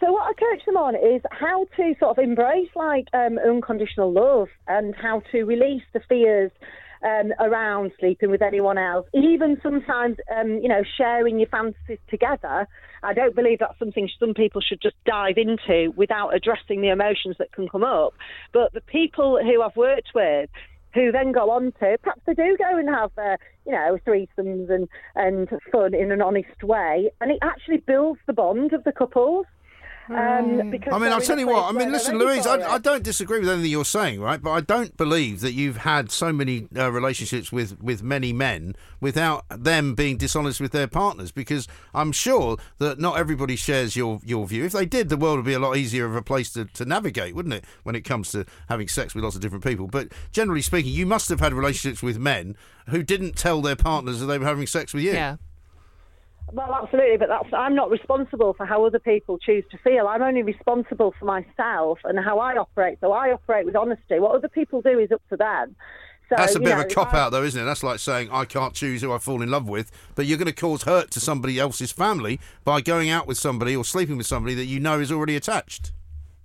So 0.00 0.12
what 0.12 0.24
I 0.24 0.32
coach 0.32 0.64
them 0.66 0.76
on 0.76 0.96
is 0.96 1.22
how 1.30 1.66
to 1.76 1.94
sort 2.00 2.18
of 2.18 2.24
embrace 2.24 2.70
like 2.74 3.06
um, 3.12 3.38
unconditional 3.38 4.12
love 4.12 4.48
and 4.66 4.94
how 4.94 5.22
to 5.30 5.44
release 5.44 5.84
the 5.92 6.00
fears 6.08 6.50
um, 7.04 7.32
around 7.38 7.92
sleeping 8.00 8.30
with 8.30 8.42
anyone 8.42 8.78
else. 8.78 9.06
Even 9.14 9.58
sometimes, 9.62 10.16
um, 10.34 10.58
you 10.62 10.68
know, 10.68 10.82
sharing 10.96 11.38
your 11.38 11.48
fantasies 11.48 11.98
together. 12.08 12.66
I 13.02 13.12
don't 13.12 13.36
believe 13.36 13.58
that's 13.58 13.78
something 13.78 14.08
some 14.18 14.34
people 14.34 14.62
should 14.62 14.80
just 14.80 14.96
dive 15.04 15.36
into 15.36 15.92
without 15.96 16.34
addressing 16.34 16.80
the 16.80 16.88
emotions 16.88 17.36
that 17.38 17.52
can 17.52 17.68
come 17.68 17.84
up. 17.84 18.14
But 18.52 18.72
the 18.72 18.80
people 18.80 19.38
who 19.42 19.62
I've 19.62 19.76
worked 19.76 20.10
with 20.14 20.48
who 20.94 21.10
then 21.10 21.32
go 21.32 21.50
on 21.50 21.72
to 21.80 21.98
perhaps 22.02 22.22
they 22.24 22.34
do 22.34 22.56
go 22.56 22.78
and 22.78 22.88
have 22.88 23.10
uh, 23.18 23.36
you 23.66 23.72
know 23.72 23.98
threesomes 24.06 24.70
and 24.70 24.88
and 25.16 25.48
fun 25.70 25.92
in 25.92 26.12
an 26.12 26.22
honest 26.22 26.62
way, 26.62 27.10
and 27.20 27.30
it 27.30 27.38
actually 27.42 27.78
builds 27.78 28.20
the 28.26 28.32
bond 28.32 28.72
of 28.72 28.84
the 28.84 28.92
couples. 28.92 29.46
Um, 30.08 30.70
because 30.70 30.92
I 30.92 30.98
mean, 30.98 31.12
I'll 31.12 31.20
tell 31.20 31.38
you 31.38 31.46
what. 31.46 31.64
I 31.64 31.72
mean, 31.72 31.90
listen, 31.90 32.18
Louise, 32.18 32.46
I. 32.46 32.74
I 32.74 32.78
don't 32.78 33.02
disagree 33.02 33.40
with 33.40 33.48
anything 33.48 33.70
you're 33.70 33.84
saying, 33.84 34.20
right? 34.20 34.40
But 34.40 34.50
I 34.50 34.60
don't 34.60 34.96
believe 34.96 35.40
that 35.40 35.52
you've 35.52 35.78
had 35.78 36.10
so 36.10 36.32
many 36.32 36.68
uh, 36.76 36.90
relationships 36.90 37.50
with, 37.50 37.80
with 37.82 38.02
many 38.02 38.32
men 38.32 38.76
without 39.00 39.44
them 39.48 39.94
being 39.94 40.16
dishonest 40.16 40.60
with 40.60 40.72
their 40.72 40.86
partners. 40.86 41.32
Because 41.32 41.66
I'm 41.94 42.12
sure 42.12 42.58
that 42.78 42.98
not 42.98 43.18
everybody 43.18 43.56
shares 43.56 43.96
your, 43.96 44.20
your 44.24 44.46
view. 44.46 44.64
If 44.64 44.72
they 44.72 44.86
did, 44.86 45.08
the 45.08 45.16
world 45.16 45.36
would 45.36 45.46
be 45.46 45.54
a 45.54 45.58
lot 45.58 45.76
easier 45.76 46.04
of 46.04 46.14
a 46.14 46.22
place 46.22 46.52
to, 46.52 46.66
to 46.66 46.84
navigate, 46.84 47.34
wouldn't 47.34 47.54
it? 47.54 47.64
When 47.82 47.94
it 47.94 48.02
comes 48.02 48.30
to 48.32 48.44
having 48.68 48.88
sex 48.88 49.14
with 49.14 49.24
lots 49.24 49.36
of 49.36 49.42
different 49.42 49.64
people. 49.64 49.86
But 49.86 50.08
generally 50.32 50.62
speaking, 50.62 50.92
you 50.92 51.06
must 51.06 51.28
have 51.30 51.40
had 51.40 51.54
relationships 51.54 52.02
with 52.02 52.18
men 52.18 52.56
who 52.88 53.02
didn't 53.02 53.36
tell 53.36 53.62
their 53.62 53.76
partners 53.76 54.20
that 54.20 54.26
they 54.26 54.38
were 54.38 54.46
having 54.46 54.66
sex 54.66 54.92
with 54.92 55.04
you. 55.04 55.12
Yeah. 55.12 55.36
Well, 56.52 56.72
absolutely, 56.74 57.16
but 57.16 57.28
that's 57.28 57.52
I'm 57.52 57.74
not 57.74 57.90
responsible 57.90 58.54
for 58.54 58.64
how 58.66 58.84
other 58.84 58.98
people 58.98 59.38
choose 59.38 59.64
to 59.70 59.78
feel. 59.78 60.06
I'm 60.06 60.22
only 60.22 60.42
responsible 60.42 61.14
for 61.18 61.24
myself 61.24 61.98
and 62.04 62.18
how 62.22 62.38
I 62.38 62.56
operate. 62.56 62.98
So 63.00 63.12
I 63.12 63.32
operate 63.32 63.66
with 63.66 63.74
honesty. 63.74 64.18
What 64.20 64.36
other 64.36 64.48
people 64.48 64.80
do 64.80 64.98
is 64.98 65.10
up 65.10 65.22
to 65.30 65.36
them. 65.36 65.74
So, 66.28 66.36
That's 66.38 66.54
a 66.54 66.58
bit 66.60 66.70
know, 66.70 66.80
of 66.80 66.86
a 66.90 66.94
cop 66.94 67.12
out, 67.12 67.32
though, 67.32 67.42
isn't 67.42 67.60
it? 67.60 67.64
That's 67.66 67.82
like 67.82 67.98
saying 67.98 68.30
I 68.32 68.46
can't 68.46 68.72
choose 68.72 69.02
who 69.02 69.12
I 69.12 69.18
fall 69.18 69.42
in 69.42 69.50
love 69.50 69.68
with, 69.68 69.90
but 70.14 70.24
you're 70.24 70.38
going 70.38 70.46
to 70.46 70.54
cause 70.54 70.84
hurt 70.84 71.10
to 71.12 71.20
somebody 71.20 71.58
else's 71.58 71.92
family 71.92 72.40
by 72.64 72.80
going 72.80 73.10
out 73.10 73.26
with 73.26 73.36
somebody 73.36 73.76
or 73.76 73.84
sleeping 73.84 74.16
with 74.16 74.26
somebody 74.26 74.54
that 74.54 74.64
you 74.64 74.80
know 74.80 75.00
is 75.00 75.12
already 75.12 75.36
attached. 75.36 75.92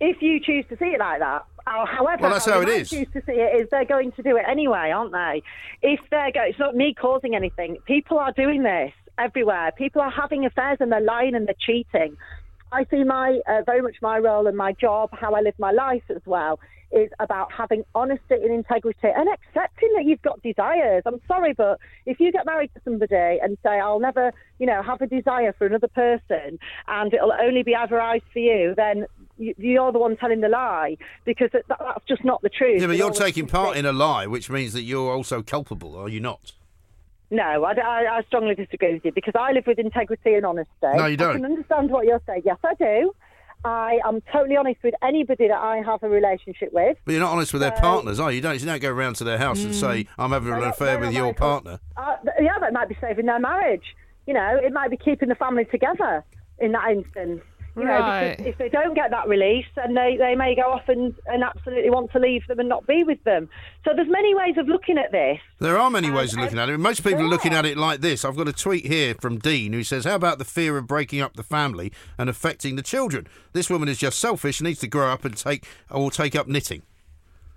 If 0.02 0.22
you 0.22 0.40
choose 0.42 0.66
to 0.70 0.78
see 0.78 0.86
it 0.88 1.00
like 1.00 1.20
that, 1.20 1.46
oh, 1.68 1.86
however, 1.86 2.24
Well, 2.24 2.32
that's 2.32 2.46
how 2.46 2.58
you 2.60 2.68
it 2.68 2.70
is. 2.70 2.90
choose 2.90 3.08
to 3.14 3.22
see 3.26 3.34
it 3.34 3.62
is 3.62 3.70
they're 3.70 3.86
going 3.86 4.12
to 4.14 4.22
do 4.24 4.36
it 4.36 4.44
anyway, 4.50 4.92
aren't 4.92 5.14
they? 5.14 5.44
If 5.82 6.02
they're 6.12 6.32
going, 6.34 6.50
it's 6.50 6.60
not 6.60 6.76
me 6.76 6.94
causing 6.94 7.36
anything. 7.36 7.78
People 7.86 8.20
are 8.20 8.34
doing 8.34 8.64
this 8.64 8.92
everywhere. 9.20 9.72
People 9.78 10.02
are 10.02 10.12
having 10.12 10.46
affairs 10.46 10.78
and 10.80 10.92
they're 10.92 11.02
lying 11.02 11.36
and 11.36 11.48
they're 11.48 11.56
cheating. 11.60 12.18
I 12.72 12.86
see 12.92 13.04
my 13.04 13.40
uh, 13.48 13.64
very 13.66 13.82
much 13.82 13.96
my 14.02 14.20
role 14.20 14.46
and 14.48 14.56
my 14.56 14.74
job, 14.74 15.10
how 15.12 15.34
I 15.34 15.42
live 15.42 15.56
my 15.58 15.72
life 15.72 16.04
as 16.10 16.22
well, 16.26 16.60
is 16.92 17.10
about 17.20 17.52
having 17.52 17.84
honesty 17.96 18.36
and 18.36 18.52
integrity 18.52 19.08
and 19.16 19.28
accepting 19.28 19.90
that 19.96 20.06
you've 20.06 20.22
got 20.22 20.42
desires. 20.44 21.04
I'm 21.06 21.20
sorry, 21.28 21.54
but 21.54 21.80
if 22.06 22.20
you 22.20 22.32
get 22.32 22.46
married 22.46 22.72
to 22.76 22.82
somebody 22.84 23.16
and 23.42 23.58
say, 23.64 23.80
I'll 23.80 24.00
never, 24.00 24.32
you 24.60 24.68
know, 24.68 24.82
have 24.84 25.02
a 25.02 25.08
desire 25.08 25.54
for 25.58 25.66
another 25.68 25.88
person 25.88 26.60
and 26.88 27.14
it'll 27.14 27.34
only 27.34 27.64
be 27.64 27.74
ever 27.76 28.00
eyes 28.00 28.22
for 28.34 28.40
you, 28.40 28.74
then 28.76 29.06
you- 29.40 29.56
you're 29.58 29.92
the 29.92 30.00
one 30.00 30.16
telling 30.18 30.42
the 30.42 30.50
lie 30.50 30.98
because 31.26 31.50
that's 31.52 32.06
just 32.08 32.24
not 32.24 32.42
the 32.44 32.50
truth. 32.50 32.82
Yeah, 32.82 32.88
but 32.88 32.96
It 32.96 33.00
you're 33.00 33.12
taking 33.12 33.48
part 33.48 33.78
in 33.78 33.86
a 33.88 33.94
lie, 33.94 34.28
which 34.28 34.50
means 34.50 34.74
that 34.74 34.84
you're 34.84 35.12
also 35.12 35.42
culpable, 35.42 35.96
are 35.96 36.10
you 36.10 36.20
not? 36.20 36.54
No, 37.32 37.64
I, 37.64 37.74
I, 37.74 38.18
I 38.18 38.22
strongly 38.28 38.56
disagree 38.56 38.94
with 38.94 39.06
you 39.06 39.12
because 39.12 39.36
I 39.40 39.52
live 39.52 39.66
with 39.68 39.78
integrity 39.78 40.34
and 40.34 40.46
honesty. 40.46 40.72
No, 40.82 41.06
you 41.06 41.18
don't. 41.18 41.30
I 41.30 41.34
can 41.34 41.46
understand 41.46 41.92
what 41.92 42.06
you're 42.06 42.22
saying. 42.26 42.42
Yes, 42.46 42.58
I 42.64 42.74
do. 42.74 43.14
I 43.64 44.00
am 44.06 44.22
totally 44.32 44.56
honest 44.56 44.82
with 44.84 44.96
anybody 45.04 45.50
that 45.50 45.58
I 45.58 45.78
have 45.86 46.02
a 46.02 46.10
relationship 46.10 46.72
with. 46.72 46.98
But 47.04 47.12
you're 47.12 47.22
not 47.22 47.34
honest 47.34 47.52
with 47.52 47.62
their 47.62 47.74
partners, 47.74 48.20
are 48.20 48.32
you? 48.32 48.38
You 48.38 48.42
don't, 48.42 48.60
you 48.60 48.66
don't 48.66 48.82
go 48.82 48.90
around 48.90 49.16
to 49.18 49.26
their 49.26 49.38
house 49.38 49.64
and 49.64 49.76
say, 49.76 50.08
I'm 50.18 50.32
having 50.32 50.54
an 50.54 50.64
affair 50.64 50.98
with 50.98 51.14
your 51.14 51.34
partner. 51.34 51.80
Uh, 51.98 52.16
yeah, 52.42 52.58
that 52.60 52.72
might 52.74 52.88
be 52.88 52.98
saving 53.02 53.26
their 53.26 53.40
marriage. 53.40 53.84
You 54.26 54.34
know, 54.34 54.60
it 54.64 54.72
might 54.72 54.90
be 54.92 54.98
keeping 54.98 55.28
the 55.30 55.36
family 55.36 55.66
together 55.66 56.24
in 56.60 56.72
that 56.72 56.90
instance. 56.92 57.42
You 57.76 57.84
know, 57.86 57.92
Right. 57.92 58.36
because 58.38 58.52
if 58.54 58.58
they 58.58 58.70
don't 58.70 58.94
get 58.94 59.12
that 59.12 59.28
release, 59.28 59.66
then 59.76 59.94
they, 59.94 60.18
they 60.18 60.36
may 60.36 60.56
go 60.56 60.64
off 60.64 60.90
and, 60.90 61.14
and 61.28 61.44
absolutely 61.44 61.90
want 61.90 62.12
to 62.12 62.20
leave 62.20 62.46
them 62.48 62.60
and 62.60 62.68
not 62.68 62.86
be 62.88 63.04
with 63.04 63.24
them. 63.24 63.48
So 63.86 63.92
there's 63.96 64.10
many 64.10 64.36
ways 64.36 64.58
of 64.58 64.68
looking 64.68 64.98
at 64.98 65.12
this. 65.12 65.40
There 65.60 65.78
are 65.78 65.90
many 65.90 66.10
ways 66.10 66.34
of 66.34 66.40
looking 66.40 66.60
at 66.60 66.68
it. 66.70 66.78
Most 66.78 67.04
people 67.04 67.20
there 67.20 67.26
are 67.28 67.30
looking 67.30 67.54
at 67.54 67.66
it 67.66 67.78
like 67.78 68.02
this. 68.02 68.26
I've 68.26 68.36
got 68.36 68.48
a 68.48 68.54
tweet 68.54 68.86
here 68.88 69.16
from 69.16 69.38
Dean 69.38 69.72
who 69.74 69.84
says, 69.84 70.04
How 70.06 70.16
about 70.16 70.40
the 70.40 70.46
fear 70.46 70.78
of 70.78 70.88
breaking 70.88 71.22
up 71.22 71.36
the 71.36 71.44
family 71.44 71.94
and 72.18 72.30
affecting 72.30 72.76
the 72.76 72.82
children? 72.82 73.28
This 73.54 73.70
woman 73.70 73.88
is 73.88 73.98
just 74.00 74.20
selfish, 74.20 74.62
needs 74.62 74.80
to 74.80 74.88
grow 74.88 75.08
up 75.08 75.24
and 75.24 75.38
take 75.38 75.66
or 75.90 76.12
take 76.12 76.36
up 76.36 76.48
knitting. 76.48 76.82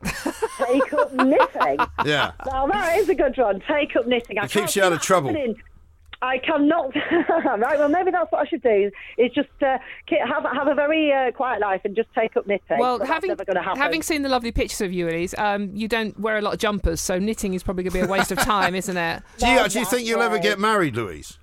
Take 0.05 0.93
up 0.93 1.13
knitting. 1.15 1.79
Yeah. 2.05 2.33
Now 2.47 2.67
that 2.67 2.99
is 2.99 3.09
a 3.09 3.15
good 3.15 3.37
one. 3.39 3.63
Take 3.69 3.95
up 3.97 4.07
knitting. 4.07 4.39
I 4.39 4.45
It 4.45 4.51
keeps 4.51 4.75
you 4.77 4.83
out 4.83 4.93
of 4.93 5.01
trouble. 5.01 5.29
happening. 5.29 5.57
I 6.23 6.39
cannot. 6.39 6.95
right. 7.29 7.79
Well, 7.79 7.89
maybe 7.89 8.13
that's 8.13 8.31
what 8.31 8.47
I 8.47 8.49
should 8.49 8.63
do. 8.63 8.91
Is 9.19 9.33
just 9.33 9.49
uh, 9.61 9.79
have 10.27 10.45
have 10.45 10.69
a 10.69 10.75
very 10.75 11.13
uh, 11.13 11.33
quiet 11.33 11.61
life 11.61 11.81
and 11.85 11.97
just 11.97 12.09
take 12.15 12.37
up 12.37 12.47
knitting. 12.47 12.79
Well, 12.79 13.05
having 13.05 13.29
that's 13.29 13.47
never 13.47 13.61
happen. 13.61 13.81
having 13.81 14.03
seen 14.03 14.23
the 14.23 14.29
lovely 14.29 14.53
pictures 14.53 14.81
of 14.81 14.93
you, 14.93 15.09
Elise, 15.09 15.35
um, 15.37 15.75
you 15.75 15.89
don't 15.89 16.19
wear 16.21 16.39
a 16.39 16.41
lot 16.41 16.55
of 16.55 16.61
jumpers, 16.61 17.01
so 17.01 17.19
knitting 17.19 17.55
is 17.55 17.65
probably 17.65 17.83
going 17.83 17.93
to 17.93 17.99
be 17.99 18.05
a 18.05 18.11
waste 18.11 18.31
of 18.31 18.39
time, 18.39 18.77
isn't 18.77 18.97
it? 18.97 19.23
Do 19.39 19.49
you, 19.49 19.57
No, 19.57 19.69
do 19.69 19.81
you 19.81 19.85
think 19.85 20.07
you'll 20.07 20.23
ever 20.23 20.39
get 20.39 20.61
married, 20.61 20.95
Louise? 20.95 21.39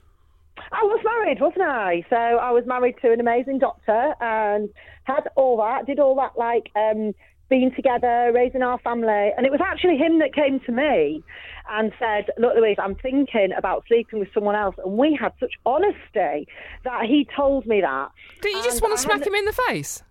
I 0.72 0.84
was 0.84 1.02
married, 1.04 1.42
wasn't 1.42 1.64
I? 1.64 2.06
So 2.10 2.16
I 2.16 2.52
was 2.52 2.66
married 2.66 2.96
to 3.02 3.12
an 3.12 3.20
amazing 3.20 3.60
doctor 3.60 4.14
and 4.22 4.70
had 5.04 5.28
all 5.36 5.58
that, 5.58 5.86
did 5.86 6.00
all 6.00 6.16
that 6.16 6.38
like 6.38 6.70
um, 6.76 7.14
being 7.50 7.72
together, 7.76 8.32
raising 8.34 8.62
our 8.62 8.78
family. 8.80 9.32
And 9.36 9.46
it 9.46 9.52
was 9.52 9.62
actually 9.66 9.98
him 9.98 10.20
that 10.20 10.34
came 10.34 10.60
to 10.62 10.72
me 10.72 11.24
and 11.70 11.92
said, 12.00 12.26
Look, 12.38 12.56
Louise, 12.56 12.78
I'm 12.80 12.96
thinking 12.96 13.50
about 13.58 13.84
sleeping 13.88 14.20
with 14.20 14.30
someone 14.34 14.56
else. 14.56 14.76
And 14.84 14.98
we 14.98 15.18
had 15.20 15.34
such 15.40 15.54
honesty 15.66 16.48
that 16.84 17.02
he 17.06 17.28
told 17.36 17.66
me 17.66 17.82
that. 17.82 18.10
Do 18.42 18.50
you 18.50 18.64
just 18.64 18.82
And 18.82 18.82
want 18.82 18.98
to 18.98 19.02
smack 19.04 19.26
him 19.26 19.36
in 19.36 19.46
the 19.46 19.54
face? 19.54 20.04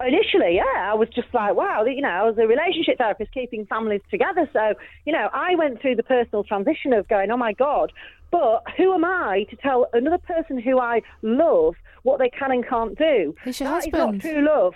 Initially, 0.00 0.56
yeah, 0.56 0.90
I 0.90 0.94
was 0.94 1.08
just 1.14 1.28
like, 1.34 1.54
wow, 1.54 1.84
you 1.84 2.00
know, 2.00 2.08
I 2.08 2.22
was 2.24 2.36
a 2.38 2.46
relationship 2.46 2.98
therapist 2.98 3.32
keeping 3.32 3.66
families 3.66 4.00
together. 4.10 4.48
So, 4.52 4.72
you 5.04 5.12
know, 5.12 5.28
I 5.32 5.54
went 5.54 5.80
through 5.80 5.96
the 5.96 6.02
personal 6.02 6.44
transition 6.44 6.92
of 6.92 7.06
going, 7.08 7.30
oh 7.30 7.36
my 7.36 7.52
God, 7.52 7.92
but 8.30 8.62
who 8.76 8.94
am 8.94 9.04
I 9.04 9.44
to 9.50 9.56
tell 9.56 9.88
another 9.92 10.18
person 10.18 10.58
who 10.58 10.78
I 10.80 11.02
love 11.20 11.74
what 12.02 12.18
they 12.18 12.30
can 12.30 12.50
and 12.50 12.66
can't 12.66 12.96
do? 12.96 13.34
He's 13.44 13.60
your 13.60 13.68
That 13.68 13.78
is 13.78 13.84
husband. 13.92 14.12
not 14.14 14.20
true 14.22 14.44
love. 14.44 14.74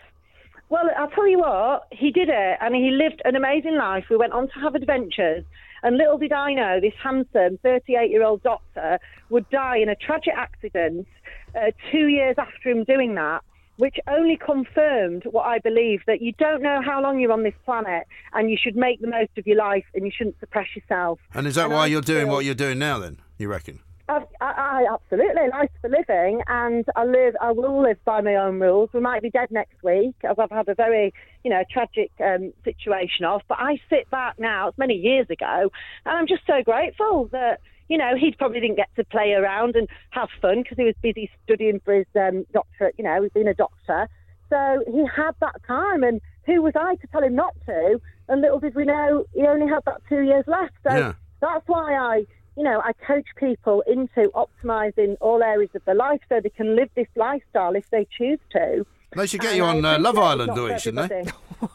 Well, 0.68 0.90
I'll 0.96 1.11
tell 1.11 1.28
you 1.28 1.38
what, 1.38 1.87
he 1.92 2.11
did 2.11 2.28
it 2.28 2.58
and 2.61 2.75
he 2.75 2.90
lived 2.90 3.23
an 3.25 3.37
amazing 3.37 3.76
life. 3.76 4.06
We 4.11 4.16
went 4.16 4.32
on 4.32 4.49
to 4.49 4.54
have 4.54 4.75
adventures. 4.75 5.44
And 5.82 5.96
little 5.96 6.18
did 6.18 6.32
I 6.32 6.54
know, 6.54 6.80
this 6.80 6.94
handsome 7.00 7.58
38 7.62 8.11
year 8.11 8.25
old 8.25 8.42
doctor 8.42 8.99
would 9.30 9.49
die 9.50 9.78
in 9.78 9.88
a 9.88 9.94
tragic 9.94 10.35
accident 10.37 11.06
uh, 11.54 11.70
two 11.92 12.08
years 12.08 12.35
after 12.38 12.70
him 12.70 12.82
doing 12.82 13.14
that, 13.14 13.42
which 13.76 13.96
only 14.08 14.37
confirmed 14.37 15.23
what 15.30 15.46
I 15.46 15.61
believe 15.61 16.00
that 16.08 16.20
you 16.20 16.32
don't 16.32 16.62
know 16.62 16.80
how 16.85 17.00
long 17.00 17.20
you're 17.20 17.32
on 17.32 17.44
this 17.44 17.54
planet 17.64 18.04
and 18.32 18.50
you 18.50 18.56
should 18.61 18.75
make 18.75 19.00
the 19.00 19.06
most 19.06 19.30
of 19.38 19.46
your 19.46 19.58
life 19.58 19.85
and 19.94 20.04
you 20.04 20.11
shouldn't 20.11 20.40
suppress 20.40 20.66
yourself. 20.75 21.20
And 21.35 21.46
is 21.46 21.54
that 21.54 21.66
And 21.66 21.75
why 21.75 21.85
I 21.85 21.87
you're 21.87 22.00
doing 22.00 22.26
what 22.26 22.44
you're 22.44 22.54
doing 22.54 22.80
now, 22.80 22.99
then, 22.99 23.18
you 23.38 23.49
reckon? 23.49 23.80
I, 24.08 24.22
I, 24.40 24.46
I 24.46 24.86
absolutely 24.92 25.48
life 25.50 25.70
for 25.80 25.90
living, 25.90 26.40
and 26.46 26.84
I 26.94 27.04
live. 27.04 27.34
I 27.40 27.52
will 27.52 27.82
live 27.82 27.98
by 28.04 28.20
my 28.20 28.36
own 28.36 28.60
rules. 28.60 28.90
We 28.92 29.00
might 29.00 29.22
be 29.22 29.30
dead 29.30 29.50
next 29.50 29.82
week, 29.82 30.14
as 30.22 30.36
I've 30.38 30.50
had 30.50 30.68
a 30.68 30.75
very, 30.75 31.12
you 31.44 31.50
know, 31.50 31.62
tragic 31.70 32.12
um, 32.20 32.52
situation 32.64 33.25
of. 33.25 33.42
But 33.48 33.58
I 33.60 33.78
sit 33.90 34.08
back 34.10 34.34
now. 34.38 34.68
It's 34.68 34.78
many 34.78 34.94
years 34.94 35.28
ago, 35.30 35.70
and 36.04 36.16
I'm 36.16 36.26
just 36.26 36.42
so 36.46 36.62
grateful 36.64 37.28
that 37.32 37.60
you 37.88 37.98
know 37.98 38.12
he 38.18 38.32
probably 38.32 38.60
didn't 38.60 38.76
get 38.76 38.90
to 38.96 39.04
play 39.04 39.32
around 39.32 39.76
and 39.76 39.88
have 40.10 40.28
fun 40.40 40.62
because 40.62 40.78
he 40.78 40.84
was 40.84 40.94
busy 41.02 41.30
studying 41.44 41.80
for 41.84 41.94
his 41.94 42.06
um, 42.14 42.46
doctorate. 42.52 42.94
You 42.98 43.04
know, 43.04 43.22
he's 43.22 43.32
been 43.32 43.48
a 43.48 43.54
doctor, 43.54 44.08
so 44.48 44.84
he 44.86 45.04
had 45.14 45.32
that 45.40 45.60
time. 45.66 46.02
And 46.02 46.20
who 46.44 46.62
was 46.62 46.75
I 46.76 46.94
to 46.96 47.06
tell 47.08 47.22
him 47.22 47.34
not 47.34 47.54
to? 47.66 48.00
And 48.28 48.40
little 48.40 48.60
did 48.60 48.75
we 48.75 48.84
know, 48.84 49.25
he 49.34 49.42
only 49.42 49.68
had 49.68 49.84
that 49.86 50.00
two 50.08 50.22
years 50.22 50.44
left. 50.46 50.75
So 50.86 50.94
Yeah. 50.94 51.12
that's 51.40 51.66
why 51.66 51.94
I, 51.94 52.26
you 52.56 52.62
know, 52.62 52.80
I 52.84 52.92
coach 53.06 53.26
people 53.36 53.82
into 53.86 54.30
optimising 54.30 55.16
all 55.20 55.42
areas 55.42 55.70
of 55.75 55.84
their 55.84 55.94
life 55.94 56.20
so 56.28 56.40
they 56.40 56.48
can 56.50 56.75
live 56.76 56.88
this 56.94 57.08
lifestyle 57.16 57.75
if 57.75 57.88
they 57.90 58.06
choose 58.16 58.38
to. 58.52 58.86
They 59.14 59.26
should 59.26 59.40
get 59.40 59.50
And 59.50 59.56
you 59.58 59.64
on 59.64 59.84
uh, 59.84 59.98
Love 59.98 60.18
Island, 60.18 60.48
not 60.48 60.56
for 60.56 60.62
Louise, 60.62 60.82
shouldn't 60.82 61.08
they? 61.08 61.25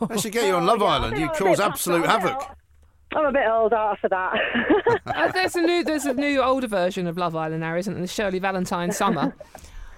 They 0.08 0.18
should 0.18 0.32
get 0.34 0.46
you 0.48 0.56
on 0.56 0.66
Love 0.66 0.82
Oh, 0.82 0.86
yeah, 0.86 0.92
Island. 0.94 1.18
You 1.18 1.28
I'm 1.30 1.36
cause 1.36 1.60
absolute 1.60 2.06
past. 2.06 2.16
I'm 2.16 2.22
a 2.22 2.24
bit 2.24 2.30
havoc. 2.34 2.48
old- 2.50 2.58
I'm 3.14 3.26
a 3.26 3.32
bit 3.34 3.48
old 3.50 3.74
after 3.74 4.10
that. 4.10 4.34
Uh, 5.06 5.32
there's 5.34 5.56
a 5.56 5.62
new 5.62 5.84
there's 5.84 6.06
a 6.06 6.14
new 6.14 6.42
older 6.42 6.68
version 6.68 7.06
of 7.08 7.18
Love 7.18 7.36
Island 7.36 7.60
now, 7.62 7.76
isn't 7.76 7.94
there? 7.94 8.02
The 8.02 8.08
Shirley 8.08 8.40
Valentine 8.40 8.92
Summer. 8.92 9.36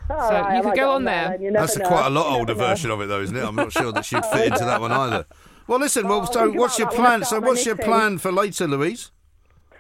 All 0.10 0.20
So 0.30 0.34
right, 0.34 0.58
you 0.58 0.64
could 0.64 0.76
go 0.76 0.92
on 0.92 1.04
there. 1.04 1.30
then, 1.30 1.42
you 1.42 1.52
never 1.52 1.66
That's 1.66 1.76
a 1.76 1.80
know. 1.80 1.88
quite 1.88 2.08
a 2.08 2.10
lot 2.10 2.32
You 2.32 2.38
older 2.40 2.54
never 2.54 2.62
know. 2.62 2.68
version 2.70 2.92
of 2.92 3.02
it, 3.02 3.06
though, 3.08 3.22
isn't 3.22 3.36
it? 3.38 3.44
I'm 3.44 3.56
not 3.56 3.72
sure 3.72 3.92
that 3.92 4.04
she'd 4.06 4.26
fit 4.26 4.48
into 4.54 4.66
that 4.66 4.82
one 4.82 4.92
either. 4.92 5.26
Well, 5.68 5.80
listen. 5.80 6.08
Well, 6.08 6.22
Oh, 6.22 6.32
so 6.32 6.52
what's 6.52 6.80
your 6.80 6.88
about 6.88 6.96
that 6.96 7.02
when 7.02 7.06
I 7.06 7.10
plan? 7.18 7.24
So, 7.26 7.40
what's 7.42 7.66
your 7.66 7.76
plan 7.76 8.18
for 8.18 8.32
later, 8.32 8.68
Louise? 8.68 9.12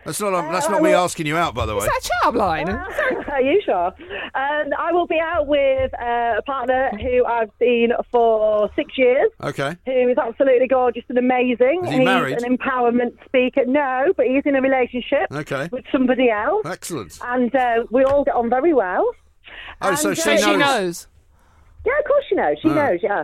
That's 0.05 0.19
not. 0.19 0.51
that's 0.51 0.67
Uh, 0.67 0.71
not 0.71 0.81
me 0.81 0.91
asking 0.93 1.25
you 1.27 1.37
out, 1.37 1.53
by 1.55 1.65
the 1.65 1.73
way. 1.75 1.79
Is 1.79 1.85
that 1.85 1.99
a 2.03 2.09
charm 2.23 2.35
line? 2.35 2.69
Are 2.69 3.41
you 3.41 3.61
sure? 3.65 3.87
Um, 4.35 4.67
I 4.77 4.91
will 4.91 5.07
be 5.07 5.19
out 5.19 5.47
with 5.47 5.91
uh, 5.99 6.35
a 6.37 6.41
partner 6.45 6.89
who 7.01 7.25
I've 7.25 7.49
seen 7.59 7.89
for 8.11 8.69
six 8.75 8.97
years. 8.97 9.29
Okay. 9.41 9.75
who 9.85 10.09
is 10.09 10.17
absolutely 10.17 10.67
gorgeous 10.67 11.03
and 11.09 11.17
amazing. 11.17 11.81
Is 11.83 11.89
he 11.91 11.97
He's 11.97 12.05
married? 12.05 12.41
an 12.41 12.57
empowerment 12.57 13.13
speaker. 13.25 13.65
No, 13.65 14.13
but 14.17 14.25
he's 14.27 14.43
in 14.45 14.55
a 14.55 14.61
relationship 14.61 15.31
Okay. 15.31 15.69
with 15.71 15.85
somebody 15.91 16.29
else. 16.29 16.65
Excellent. 16.65 17.17
And 17.23 17.53
uh, 17.55 17.83
we 17.91 18.03
all 18.03 18.23
get 18.23 18.35
on 18.35 18.49
very 18.49 18.73
well. 18.73 19.09
Oh, 19.81 19.95
so 19.95 20.13
she 20.13 20.21
uh, 20.29 20.33
knows. 20.35 20.43
she 20.43 20.55
knows. 20.57 21.07
Yeah, 21.85 21.99
of 21.99 22.05
course 22.05 22.23
she 22.29 22.35
knows. 22.35 22.57
She 22.61 22.69
Ah. 22.69 22.73
knows, 22.73 22.99
yeah. 23.03 23.23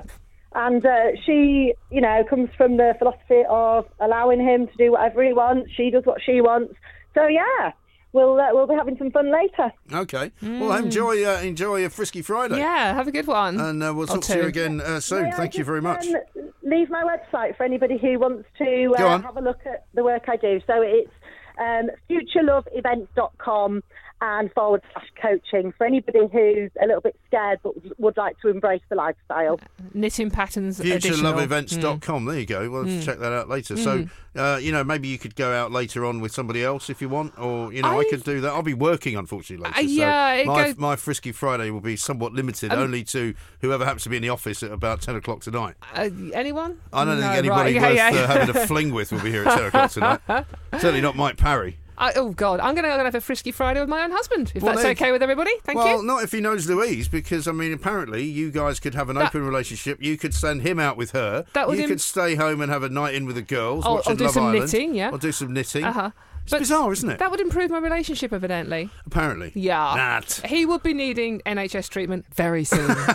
And 0.53 0.85
uh, 0.85 1.11
she, 1.25 1.73
you 1.91 2.01
know, 2.01 2.23
comes 2.29 2.49
from 2.57 2.77
the 2.77 2.95
philosophy 2.97 3.43
of 3.49 3.85
allowing 3.99 4.39
him 4.39 4.67
to 4.67 4.73
do 4.77 4.91
whatever 4.93 5.23
he 5.23 5.33
wants. 5.33 5.71
She 5.75 5.91
does 5.91 6.05
what 6.05 6.21
she 6.23 6.41
wants. 6.41 6.73
So, 7.13 7.27
yeah. 7.27 7.71
we'll 8.13 8.39
uh, 8.39 8.49
we'll 8.51 8.67
be 8.67 8.73
having 8.73 8.97
some 8.97 9.11
fun 9.11 9.31
later. 9.31 9.71
Okay. 9.93 10.31
Well, 10.41 10.73
enjoy 10.73 11.23
uh, 11.25 11.41
enjoy 11.41 11.85
a 11.85 11.89
Frisky 11.89 12.21
Friday. 12.21 12.57
Yeah, 12.57 12.93
have 12.93 13.07
a 13.07 13.11
good 13.11 13.27
one. 13.27 13.59
And 13.59 13.83
uh, 13.83 13.93
we'll 13.95 14.07
talk 14.07 14.21
to 14.21 14.37
you 14.37 14.45
again 14.45 14.81
uh, 14.81 14.99
soon. 14.99 15.23
May 15.23 15.29
I 15.29 15.31
Thank 15.31 15.53
you 15.53 15.59
just, 15.59 15.67
very 15.67 15.81
much. 15.81 16.07
um, 16.07 16.15
leave 16.63 16.89
my 16.89 17.03
website 17.03 17.55
for 17.57 17.63
anybody 17.63 17.97
who 17.97 18.19
wants 18.19 18.47
to 18.57 18.95
uh, 18.97 19.21
have 19.21 19.37
a 19.37 19.41
look 19.41 19.59
at 19.65 19.85
the 19.93 20.03
work 20.03 20.25
I 20.27 20.35
do. 20.35 20.59
So 20.67 20.81
it's 20.81 21.11
um, 21.59 21.89
futureloveevents.com 22.09 23.83
and 24.21 24.51
forward 24.53 24.81
slash 24.93 25.07
coaching 25.21 25.71
for 25.77 25.85
anybody 25.85 26.19
who's 26.31 26.71
a 26.81 26.85
little 26.85 27.01
bit 27.01 27.15
scared 27.27 27.59
but 27.63 27.75
would- 27.75 27.93
would 27.97 28.17
like 28.17 28.39
to 28.41 28.49
embrace 28.49 28.81
the 28.89 28.95
lifestyle. 28.95 29.59
Knitting 29.93 30.29
patterns. 30.29 30.79
additional. 30.79 31.33
FutureLoveEvents.com. 31.33 32.25
There 32.25 32.39
you 32.39 32.45
go. 32.45 32.69
We'll 32.69 32.85
have 32.85 32.99
to 32.99 33.05
check 33.05 33.19
that 33.19 33.31
out 33.31 33.47
later. 33.49 33.77
So, 33.77 34.05
uh, 34.35 34.59
you 34.61 34.71
know, 34.71 34.83
maybe 34.83 35.07
you 35.07 35.17
could 35.17 35.35
go 35.35 35.51
out 35.53 35.71
later 35.71 36.05
on 36.05 36.19
with 36.19 36.31
somebody 36.33 36.63
else 36.63 36.89
if 36.89 37.01
you 37.01 37.09
want, 37.09 37.37
or 37.39 37.71
you 37.73 37.81
know, 37.81 37.97
I, 37.97 38.01
I- 38.01 38.09
could 38.09 38.23
do 38.23 38.41
that. 38.41 38.49
I'll 38.51 38.61
be 38.63 38.73
working 38.73 39.15
unfortunately 39.15 39.63
later. 39.65 39.77
Uh, 39.79 39.81
yeah, 39.81 40.35
so 40.35 40.41
it 40.41 40.47
my 40.47 40.63
goes- 40.65 40.77
my 40.77 40.95
Frisky 40.95 41.31
Friday 41.31 41.69
will 41.69 41.79
be 41.81 41.95
somewhat 41.95 42.33
limited, 42.33 42.71
Um, 42.71 42.79
only 42.79 43.03
to 43.05 43.33
whoever 43.61 43.85
happens 43.85 44.03
to 44.03 44.09
be 44.09 44.17
in 44.17 44.21
the 44.21 44.29
office 44.29 44.63
at 44.63 44.71
about 44.71 45.01
ten 45.01 45.15
o'clock 45.15 45.41
tonight. 45.41 45.75
Uh, 45.95 46.09
anyone? 46.33 46.79
I 46.91 47.05
don't 47.05 47.15
No, 47.19 47.21
think 47.27 47.37
anybody 47.37 47.77
right. 47.79 47.95
Yeah, 47.95 48.09
worth 48.09 48.15
yeah. 48.15 48.21
Uh, 48.23 48.27
having 48.27 48.55
a 48.55 48.67
fling 48.67 48.93
with 48.93 49.11
will 49.11 49.21
be 49.21 49.31
here 49.31 49.45
at 49.47 49.55
ten 49.57 49.65
o'clock 49.67 49.91
tonight. 49.91 50.45
Certainly 50.73 51.01
not 51.01 51.15
Mike 51.15 51.37
Parry. 51.37 51.77
I, 51.99 52.13
oh 52.15 52.29
God, 52.29 52.59
I'm 52.61 52.75
going 52.75 52.85
to 52.85 52.89
have 52.91 53.13
a 53.13 53.21
frisky 53.21 53.51
Friday 53.51 53.81
with 53.81 53.89
my 53.89 54.03
own 54.03 54.11
husband. 54.11 54.53
If 54.55 54.63
Well, 54.63 54.73
that's 54.73 54.85
okay 54.85 55.11
with 55.11 55.21
everybody, 55.21 55.51
thank 55.63 55.77
well, 55.77 55.87
you. 55.87 55.93
Well, 55.95 56.03
not 56.03 56.23
if 56.23 56.31
he 56.31 56.39
knows 56.39 56.67
Louise, 56.69 57.09
because 57.09 57.47
I 57.47 57.51
mean, 57.51 57.73
apparently 57.73 58.23
you 58.23 58.51
guys 58.51 58.79
could 58.79 58.95
have 58.95 59.09
an 59.09 59.17
That- 59.17 59.27
open 59.27 59.45
relationship. 59.45 60.01
You 60.01 60.17
could 60.17 60.33
send 60.33 60.61
him 60.61 60.79
out 60.79 60.95
with 60.95 61.11
her. 61.11 61.45
That 61.53 61.67
would 61.67 61.77
you 61.77 61.83
im- 61.83 61.89
could 61.89 62.01
stay 62.01 62.35
home 62.35 62.61
and 62.61 62.71
have 62.71 62.83
a 62.83 62.89
night 62.89 63.15
in 63.15 63.25
with 63.25 63.35
the 63.35 63.41
girls. 63.41 63.83
Watching 63.85 64.13
or 64.13 64.15
do 64.15 64.23
Love 64.25 64.33
some 64.33 64.43
Island, 64.45 64.61
knitting, 64.71 64.95
yeah. 64.95 65.09
I'll 65.11 65.17
do 65.17 65.31
some 65.33 65.53
knitting. 65.53 65.83
Uh-huh. 65.83 66.11
It's 66.51 66.59
bizarre, 66.59 66.91
isn't 66.91 67.09
it? 67.09 67.19
That 67.19 67.31
would 67.31 67.39
improve 67.41 67.69
my 67.71 67.79
relationship, 67.79 68.33
evidently. 68.33 68.89
Apparently. 69.05 69.51
Yeah. 69.55 69.93
That. 69.95 70.41
He 70.45 70.65
would 70.65 70.83
be 70.83 70.93
needing 70.93 71.41
NHS 71.45 71.89
treatment 71.89 72.25
very 72.33 72.63
soon. 72.63 72.95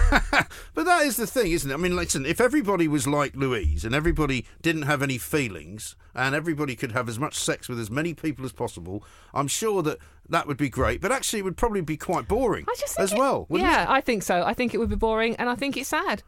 But 0.75 0.87
that 0.87 1.03
is 1.07 1.17
the 1.17 1.27
thing, 1.27 1.53
isn't 1.53 1.71
it? 1.71 1.75
I 1.75 1.77
mean, 1.77 1.95
listen, 1.97 2.27
if 2.27 2.41
everybody 2.41 2.89
was 2.89 3.07
like 3.07 3.37
Louise 3.37 3.85
and 3.85 3.95
everybody 3.95 4.45
didn't 4.63 4.83
have 4.83 5.03
any 5.03 5.19
feelings 5.19 5.95
and 6.15 6.35
everybody 6.35 6.75
could 6.75 6.93
have 6.93 7.09
as 7.09 7.19
much 7.19 7.35
sex 7.35 7.69
with 7.69 7.79
as 7.79 7.91
many 7.91 8.13
people 8.15 8.45
as 8.45 8.53
possible, 8.53 9.05
I'm 9.33 9.47
sure 9.49 9.83
that 9.83 9.99
that 10.29 10.47
would 10.49 10.57
be 10.57 10.69
great. 10.69 11.01
But 11.01 11.13
actually, 11.13 11.39
it 11.41 11.43
would 11.43 11.57
probably 11.57 11.81
be 11.81 11.97
quite 11.97 12.27
boring 12.27 12.65
I 12.69 12.75
just 12.79 12.97
think 12.97 13.05
as 13.05 13.13
it- 13.13 13.19
well, 13.19 13.47
yeah, 13.51 13.85
it? 13.85 13.89
I 13.89 14.01
think 14.01 14.23
so. 14.25 14.43
I 14.45 14.53
think 14.55 14.75
it 14.75 14.79
would 14.79 14.91
be 14.91 14.97
boring, 14.97 15.37
and 15.37 15.49
I 15.49 15.55
think 15.55 15.77
it's 15.77 15.89
sad. 15.89 16.23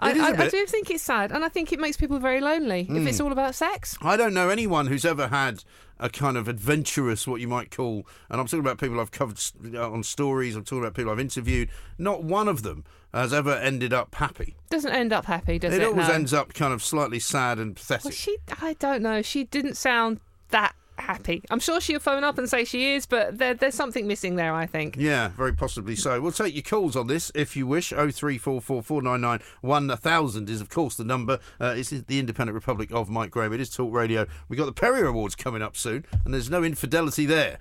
I, 0.00 0.10
It 0.12 0.16
is 0.16 0.22
a 0.22 0.26
I, 0.26 0.44
I 0.44 0.48
do 0.48 0.64
think 0.66 0.90
it's 0.90 1.02
sad, 1.02 1.32
and 1.32 1.44
I 1.44 1.48
think 1.48 1.72
it 1.72 1.80
makes 1.80 1.96
people 1.96 2.20
very 2.20 2.40
lonely 2.40 2.82
if 2.82 2.86
Hmm. 2.88 3.08
it's 3.08 3.20
all 3.20 3.32
about 3.32 3.56
sex. 3.56 3.98
I 4.00 4.16
don't 4.16 4.32
know 4.34 4.48
anyone 4.48 4.86
who's 4.86 5.04
ever 5.04 5.26
had 5.28 5.64
a 6.00 6.08
kind 6.08 6.36
of 6.36 6.48
adventurous, 6.48 7.26
what 7.26 7.40
you 7.40 7.48
might 7.48 7.70
call, 7.70 8.06
and 8.30 8.40
I'm 8.40 8.46
talking 8.46 8.60
about 8.60 8.78
people 8.78 9.00
I've 9.00 9.10
covered 9.10 9.38
uh, 9.74 9.90
on 9.90 10.02
stories, 10.02 10.56
I'm 10.56 10.64
talking 10.64 10.80
about 10.82 10.94
people 10.94 11.10
I've 11.10 11.20
interviewed. 11.20 11.68
Not 11.98 12.22
one 12.22 12.48
of 12.48 12.62
them 12.62 12.84
has 13.12 13.32
ever 13.32 13.52
ended 13.54 13.92
up 13.92 14.14
happy. 14.14 14.54
Doesn't 14.70 14.92
end 14.92 15.12
up 15.12 15.24
happy, 15.24 15.58
does 15.58 15.74
it 15.74 15.82
it? 15.82 15.86
always 15.86 16.08
No. 16.08 16.14
ends 16.14 16.32
up 16.34 16.52
kind 16.54 16.72
of 16.72 16.82
slightly 16.84 17.18
sad 17.18 17.58
and 17.58 17.74
pathetic. 17.74 18.04
Well, 18.04 18.12
she, 18.12 18.36
I 18.60 18.74
don't 18.74 19.02
know. 19.02 19.22
She 19.22 19.44
didn't 19.44 19.76
sound 19.76 20.20
that 20.50 20.74
happy. 21.00 21.42
I'm 21.50 21.60
sure 21.60 21.80
she'll 21.80 22.00
phone 22.00 22.24
up 22.24 22.38
and 22.38 22.48
say 22.48 22.64
she 22.64 22.94
is, 22.94 23.06
but 23.06 23.38
there, 23.38 23.54
there's 23.54 23.74
something 23.74 24.06
missing 24.06 24.36
there. 24.36 24.54
I 24.54 24.66
think. 24.66 24.96
Yeah, 24.96 25.28
very 25.28 25.52
possibly 25.52 25.96
so. 25.96 26.20
We'll 26.20 26.32
take 26.32 26.54
your 26.54 26.62
calls 26.62 26.96
on 26.96 27.06
this 27.06 27.30
if 27.34 27.56
you 27.56 27.66
wish. 27.66 27.92
Oh 27.92 28.10
three 28.10 28.38
four 28.38 28.60
four 28.60 28.82
four 28.82 29.02
nine 29.02 29.20
nine 29.20 29.40
one 29.60 29.88
thousand 29.96 30.48
is 30.50 30.60
of 30.60 30.68
course 30.68 30.96
the 30.96 31.04
number. 31.04 31.38
Uh, 31.60 31.74
it's 31.76 31.90
the 31.90 32.18
Independent 32.18 32.54
Republic 32.54 32.92
of 32.92 33.08
Mike 33.08 33.30
Graham. 33.30 33.52
It 33.52 33.60
is 33.60 33.70
Talk 33.70 33.92
Radio. 33.92 34.26
We've 34.48 34.58
got 34.58 34.66
the 34.66 34.72
Perry 34.72 35.06
Awards 35.06 35.34
coming 35.34 35.62
up 35.62 35.76
soon, 35.76 36.04
and 36.24 36.34
there's 36.34 36.50
no 36.50 36.64
infidelity 36.64 37.26
there. 37.26 37.58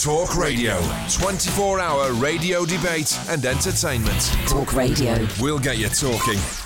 Talk 0.00 0.36
Radio. 0.36 0.78
24 1.12 1.80
hour 1.80 2.12
radio 2.14 2.66
debate 2.66 3.18
and 3.28 3.44
entertainment. 3.44 4.36
Talk 4.46 4.74
Radio. 4.74 5.26
We'll 5.40 5.58
get 5.58 5.78
you 5.78 5.88
talking. 5.88 6.65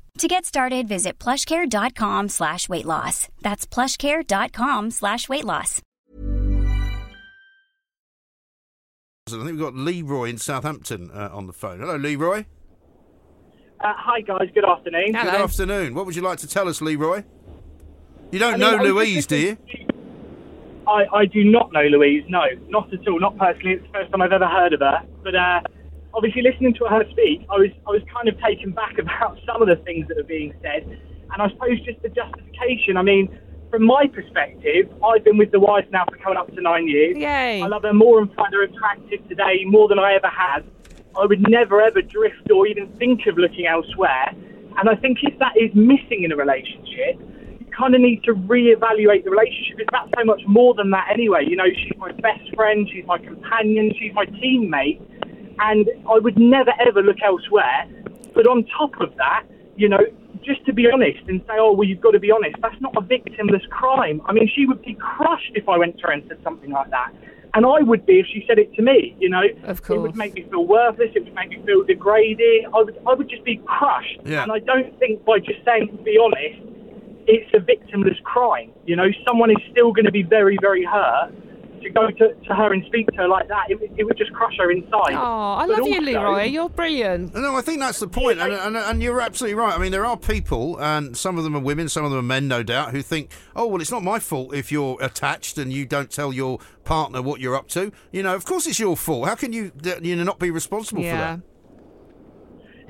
To 0.17 0.27
get 0.27 0.45
started, 0.45 0.87
visit 0.87 1.17
plushcare.com 1.19 2.29
slash 2.29 2.69
weight 2.69 2.85
loss. 2.85 3.27
That's 3.41 3.65
plushcare.com 3.65 4.91
slash 4.91 5.27
weight 5.27 5.45
loss. 5.45 5.81
I 9.27 9.31
think 9.31 9.45
we've 9.45 9.59
got 9.59 9.73
Leroy 9.75 10.29
in 10.29 10.37
Southampton 10.37 11.09
uh, 11.11 11.29
on 11.31 11.47
the 11.47 11.53
phone. 11.53 11.79
Hello, 11.79 11.95
Leroy. 11.95 12.45
Uh, 13.79 13.93
hi 13.97 14.21
guys, 14.21 14.49
good 14.53 14.65
afternoon. 14.67 15.13
Good 15.13 15.15
afternoon. 15.15 15.95
What 15.95 16.05
would 16.05 16.15
you 16.15 16.21
like 16.21 16.37
to 16.39 16.47
tell 16.47 16.67
us, 16.67 16.81
Leroy? 16.81 17.23
You 18.31 18.39
don't 18.39 18.55
I 18.55 18.57
mean, 18.57 18.59
know 18.59 18.77
I 18.77 18.81
Louise, 18.83 19.25
do 19.25 19.37
you? 19.37 19.57
I, 20.87 21.05
I 21.13 21.25
do 21.25 21.43
not 21.43 21.71
know 21.71 21.81
Louise, 21.83 22.23
no, 22.27 22.43
not 22.67 22.93
at 22.93 23.07
all, 23.07 23.19
not 23.19 23.37
personally. 23.37 23.75
It's 23.75 23.85
the 23.87 23.93
first 23.93 24.11
time 24.11 24.21
I've 24.21 24.31
ever 24.33 24.47
heard 24.47 24.73
of 24.73 24.81
her. 24.81 25.01
But 25.23 25.35
uh, 25.35 25.61
obviously, 26.13 26.41
listening 26.41 26.73
to 26.75 26.85
her 26.85 27.03
speak, 27.11 27.45
I 27.49 27.57
was 27.57 27.71
I 27.87 27.91
was 27.91 28.01
kind 28.13 28.27
of 28.27 28.39
taken 28.41 28.71
back 28.71 28.97
about 28.99 29.37
some 29.45 29.61
of 29.61 29.67
the 29.67 29.77
things 29.83 30.07
that 30.07 30.17
are 30.17 30.27
being 30.27 30.53
said, 30.61 30.83
and 30.85 31.41
I 31.41 31.49
suppose 31.49 31.79
just 31.81 32.01
the 32.01 32.09
justification. 32.09 32.97
I 32.97 33.03
mean, 33.03 33.29
from 33.69 33.85
my 33.85 34.07
perspective, 34.07 34.91
I've 35.03 35.23
been 35.23 35.37
with 35.37 35.51
the 35.51 35.59
wife 35.59 35.85
now 35.91 36.05
for 36.09 36.17
coming 36.17 36.37
up 36.37 36.53
to 36.53 36.61
nine 36.61 36.87
years. 36.87 37.17
Yay! 37.17 37.61
I 37.61 37.67
love 37.67 37.83
her 37.83 37.93
more 37.93 38.19
and 38.19 38.33
find 38.35 38.53
her 38.53 38.63
attractive 38.63 39.27
today 39.29 39.63
more 39.65 39.87
than 39.87 39.99
I 39.99 40.13
ever 40.13 40.27
had. 40.27 40.63
I 41.17 41.25
would 41.25 41.43
never 41.49 41.81
ever 41.81 42.01
drift 42.01 42.49
or 42.51 42.67
even 42.67 42.87
think 42.97 43.27
of 43.27 43.37
looking 43.37 43.67
elsewhere. 43.67 44.31
And 44.77 44.89
I 44.89 44.95
think 44.95 45.19
if 45.23 45.37
that 45.39 45.53
is 45.59 45.69
missing 45.75 46.23
in 46.23 46.31
a 46.31 46.35
relationship, 46.35 47.19
you 47.59 47.65
kind 47.77 47.93
of 47.93 48.01
need 48.01 48.23
to 48.23 48.33
reevaluate 48.33 49.23
the 49.23 49.31
relationship. 49.31 49.79
It's 49.79 49.89
about 49.89 50.09
so 50.17 50.23
much 50.23 50.41
more 50.47 50.73
than 50.73 50.91
that 50.91 51.07
anyway. 51.11 51.45
You 51.47 51.57
know, 51.57 51.67
she's 51.67 51.97
my 51.97 52.11
best 52.11 52.53
friend, 52.55 52.87
she's 52.91 53.05
my 53.05 53.17
companion, 53.17 53.91
she's 53.99 54.13
my 54.13 54.25
teammate, 54.25 55.01
and 55.61 55.89
I 56.09 56.19
would 56.19 56.37
never 56.37 56.71
ever 56.85 57.01
look 57.01 57.21
elsewhere. 57.23 57.87
But 58.33 58.47
on 58.47 58.65
top 58.77 58.99
of 59.01 59.15
that, 59.17 59.43
you 59.75 59.89
know, 59.89 59.99
just 60.43 60.65
to 60.65 60.73
be 60.73 60.89
honest 60.91 61.19
and 61.27 61.41
say, 61.41 61.53
oh, 61.57 61.73
well, 61.73 61.87
you've 61.87 62.01
got 62.01 62.11
to 62.11 62.19
be 62.19 62.31
honest, 62.31 62.55
that's 62.61 62.79
not 62.81 62.95
a 62.95 63.01
victimless 63.01 63.67
crime. 63.69 64.21
I 64.25 64.33
mean, 64.33 64.49
she 64.53 64.65
would 64.65 64.81
be 64.81 64.95
crushed 64.95 65.51
if 65.55 65.69
I 65.69 65.77
went 65.77 65.97
to 65.99 66.07
her 66.07 66.11
and 66.11 66.23
said 66.27 66.39
something 66.43 66.71
like 66.71 66.89
that. 66.89 67.13
And 67.53 67.65
I 67.65 67.81
would 67.81 68.05
be 68.05 68.19
if 68.19 68.27
she 68.27 68.45
said 68.47 68.57
it 68.59 68.73
to 68.75 68.81
me, 68.81 69.15
you 69.19 69.29
know. 69.29 69.43
Of 69.65 69.81
It 69.97 70.01
would 70.01 70.15
make 70.15 70.33
me 70.33 70.43
feel 70.49 70.65
worthless, 70.65 71.09
it 71.15 71.25
would 71.25 71.35
make 71.35 71.49
me 71.49 71.61
feel 71.65 71.83
degraded. 71.83 72.65
I 72.73 72.81
would, 72.83 72.97
I 73.05 73.13
would 73.13 73.29
just 73.29 73.43
be 73.43 73.57
crushed. 73.65 74.19
Yeah. 74.23 74.43
And 74.43 74.51
I 74.51 74.59
don't 74.59 74.97
think 74.99 75.25
by 75.25 75.39
just 75.39 75.63
saying, 75.65 75.99
be 76.05 76.17
honest, 76.17 76.61
it's 77.27 77.53
a 77.53 77.59
victimless 77.59 78.21
crime. 78.23 78.71
You 78.85 78.95
know, 78.95 79.07
someone 79.27 79.51
is 79.51 79.57
still 79.69 79.91
going 79.91 80.05
to 80.05 80.11
be 80.11 80.23
very, 80.23 80.57
very 80.61 80.85
hurt. 80.85 81.33
To 81.81 81.89
go 81.89 82.07
to, 82.11 82.33
to 82.35 82.53
her 82.55 82.73
and 82.73 82.83
speak 82.85 83.07
to 83.07 83.15
her 83.17 83.27
like 83.27 83.47
that, 83.47 83.65
it, 83.71 83.79
would- 83.81 83.91
it 83.97 84.03
would 84.03 84.17
just 84.17 84.31
crush 84.33 84.55
her 84.59 84.69
inside. 84.71 85.13
Oh, 85.13 85.53
I 85.57 85.65
But 85.67 85.79
love 85.79 85.87
you, 85.87 85.93
also- 85.95 86.05
Leroy. 86.05 86.43
You're 86.43 86.69
brilliant. 86.69 87.33
No, 87.33 87.55
I 87.55 87.61
think 87.61 87.79
that's 87.79 87.99
the 87.99 88.07
point, 88.07 88.39
and, 88.39 88.53
and, 88.53 88.77
and 88.77 89.01
you're 89.01 89.19
absolutely 89.19 89.55
right. 89.55 89.73
I 89.73 89.77
mean, 89.79 89.91
there 89.91 90.05
are 90.05 90.15
people, 90.15 90.79
and 90.79 91.17
some 91.17 91.37
of 91.39 91.43
them 91.43 91.55
are 91.55 91.59
women, 91.61 91.89
some 91.89 92.05
of 92.05 92.11
them 92.11 92.19
are 92.19 92.23
men, 92.23 92.47
no 92.47 92.61
doubt, 92.61 92.91
who 92.91 93.01
think, 93.01 93.31
oh, 93.55 93.65
well, 93.67 93.81
it's 93.81 93.89
not 93.91 94.03
my 94.03 94.19
fault 94.19 94.53
if 94.53 94.71
you're 94.71 94.97
attached 95.01 95.57
and 95.57 95.73
you 95.73 95.85
don't 95.85 96.11
tell 96.11 96.31
your 96.31 96.59
partner 96.83 97.21
what 97.21 97.39
you're 97.41 97.55
up 97.55 97.67
to. 97.69 97.91
You 98.11 98.21
know, 98.23 98.35
of 98.35 98.45
course 98.45 98.67
it's 98.67 98.79
your 98.79 98.95
fault. 98.95 99.27
How 99.27 99.35
can 99.35 99.51
you, 99.51 99.71
d- 99.75 99.95
you 100.03 100.15
know, 100.15 100.23
not 100.23 100.37
be 100.39 100.51
responsible 100.51 101.01
Yeah. 101.01 101.37
for 101.37 101.43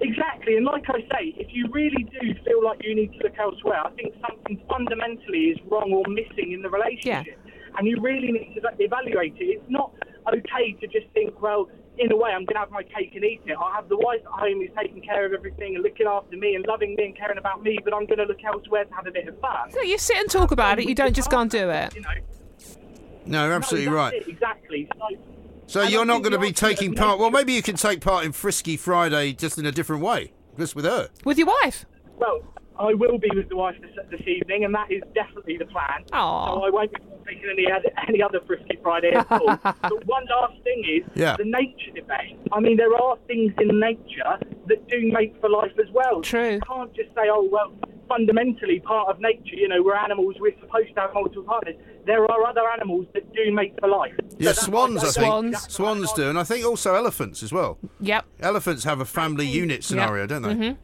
Exactly, 0.03 0.57
and 0.57 0.65
like 0.65 0.83
I 0.89 0.99
say, 1.01 1.35
if 1.37 1.47
you 1.51 1.67
really 1.71 2.03
do 2.19 2.33
feel 2.43 2.63
like 2.65 2.79
you 2.83 2.95
need 2.95 3.11
to 3.13 3.19
look 3.19 3.37
elsewhere, 3.39 3.81
I 3.85 3.91
think 3.91 4.15
something 4.27 4.59
fundamentally 4.67 5.51
is 5.53 5.59
wrong 5.69 5.91
or 5.93 6.03
missing 6.11 6.53
in 6.53 6.63
the 6.63 6.69
relationship, 6.69 7.37
and 7.77 7.87
you 7.87 7.99
really 8.01 8.31
need 8.31 8.55
to 8.55 8.69
evaluate 8.79 9.35
it. 9.39 9.45
It's 9.45 9.69
not 9.69 9.93
okay 10.27 10.73
to 10.79 10.87
just 10.87 11.07
think, 11.13 11.41
well, 11.41 11.69
in 11.97 12.11
a 12.11 12.15
way, 12.15 12.31
I'm 12.31 12.45
going 12.45 12.55
to 12.55 12.59
have 12.59 12.71
my 12.71 12.83
cake 12.83 13.11
and 13.15 13.23
eat 13.23 13.41
it. 13.45 13.55
I 13.57 13.75
have 13.75 13.89
the 13.89 13.97
wife 13.97 14.21
at 14.21 14.31
home 14.31 14.59
who's 14.59 14.69
taking 14.77 15.01
care 15.01 15.25
of 15.25 15.33
everything 15.33 15.75
and 15.75 15.83
looking 15.83 16.07
after 16.07 16.37
me 16.37 16.55
and 16.55 16.65
loving 16.65 16.95
me 16.95 17.05
and 17.05 17.17
caring 17.17 17.37
about 17.37 17.61
me, 17.61 17.77
but 17.83 17.93
I'm 17.93 18.05
going 18.05 18.19
to 18.19 18.25
look 18.25 18.43
elsewhere 18.43 18.85
to 18.85 18.93
have 18.93 19.07
a 19.07 19.11
bit 19.11 19.27
of 19.27 19.39
fun. 19.39 19.71
So 19.71 19.81
you 19.81 19.97
sit 19.97 20.17
and 20.17 20.29
talk 20.29 20.51
about 20.51 20.79
it. 20.79 20.87
You 20.87 20.95
don't 20.95 21.15
just 21.15 21.29
go 21.29 21.39
and 21.39 21.49
do 21.49 21.69
it. 21.69 21.95
You 21.95 22.01
know. 22.01 22.09
No, 23.25 23.45
you're 23.45 23.53
absolutely 23.53 23.89
no, 23.89 23.95
right. 23.95 24.13
it, 24.13 24.27
exactly. 24.27 24.89
So, 24.97 25.17
So 25.67 25.83
you're 25.83 26.05
not 26.05 26.21
going 26.21 26.33
to 26.33 26.39
be 26.39 26.51
taking 26.51 26.95
part. 26.95 27.19
Well, 27.19 27.29
maybe 27.29 27.53
you 27.53 27.61
can 27.61 27.75
take 27.75 28.01
part 28.01 28.25
in 28.25 28.31
Frisky 28.31 28.77
Friday 28.77 29.33
just 29.33 29.57
in 29.57 29.65
a 29.65 29.71
different 29.71 30.01
way, 30.01 30.33
just 30.57 30.75
with 30.75 30.85
her. 30.85 31.09
With 31.23 31.37
your 31.37 31.47
wife. 31.47 31.85
Well, 32.17 32.41
I 32.81 32.93
will 32.93 33.17
be 33.17 33.29
with 33.35 33.47
the 33.49 33.55
wife 33.55 33.75
this, 33.81 33.91
this 34.09 34.21
evening, 34.27 34.65
and 34.65 34.73
that 34.73 34.91
is 34.91 35.01
definitely 35.13 35.57
the 35.57 35.65
plan. 35.65 36.03
Aw. 36.13 36.45
So 36.55 36.63
I 36.63 36.69
won't 36.69 36.91
be 36.91 36.99
taking 37.27 37.49
any 37.51 37.71
other, 37.71 37.89
any 38.07 38.21
other 38.21 38.39
Frisky 38.47 38.77
Friday 38.81 39.11
at 39.11 39.31
all. 39.31 39.45
but 39.63 40.05
one 40.07 40.25
last 40.29 40.61
thing 40.63 40.83
is 40.97 41.03
Yeah. 41.15 41.35
the 41.37 41.45
nature 41.45 41.91
debate. 41.93 42.37
I 42.51 42.59
mean, 42.59 42.77
there 42.77 42.93
are 42.95 43.17
things 43.27 43.53
in 43.59 43.79
nature 43.79 44.33
that 44.67 44.87
do 44.89 45.11
make 45.13 45.39
for 45.39 45.49
life 45.49 45.71
as 45.79 45.89
well. 45.93 46.21
True. 46.21 46.53
You 46.53 46.59
can't 46.67 46.93
just 46.95 47.09
say, 47.15 47.29
oh, 47.29 47.47
well, 47.51 47.71
fundamentally 48.09 48.79
part 48.81 49.07
of 49.09 49.19
nature, 49.21 49.55
you 49.55 49.67
know, 49.69 49.81
we're 49.81 49.95
animals, 49.95 50.35
we're 50.39 50.51
supposed 50.59 50.93
to 50.95 50.99
have 51.01 51.13
multiple 51.13 51.43
partners. 51.43 51.75
There 52.05 52.23
are 52.29 52.43
other 52.45 52.67
animals 52.77 53.05
that 53.13 53.31
do 53.33 53.53
make 53.53 53.79
for 53.79 53.87
life. 53.87 54.13
So 54.29 54.37
Yeah, 54.39 54.45
that's 54.47 54.65
swans, 54.65 54.97
I 55.01 55.05
why 55.05 55.11
think. 55.41 55.55
Swans. 55.57 55.73
Swans 55.73 56.13
do, 56.13 56.29
and 56.29 56.37
I 56.37 56.43
think 56.43 56.65
also 56.65 56.95
elephants 56.95 57.41
as 57.43 57.53
well. 57.53 57.77
Yep. 58.01 58.25
Elephants 58.41 58.83
have 58.83 58.99
a 58.99 59.05
family 59.05 59.45
unit 59.47 59.83
scenario, 59.83 60.25
don't 60.27 60.41
they? 60.41 60.53
Mhm. 60.55 60.77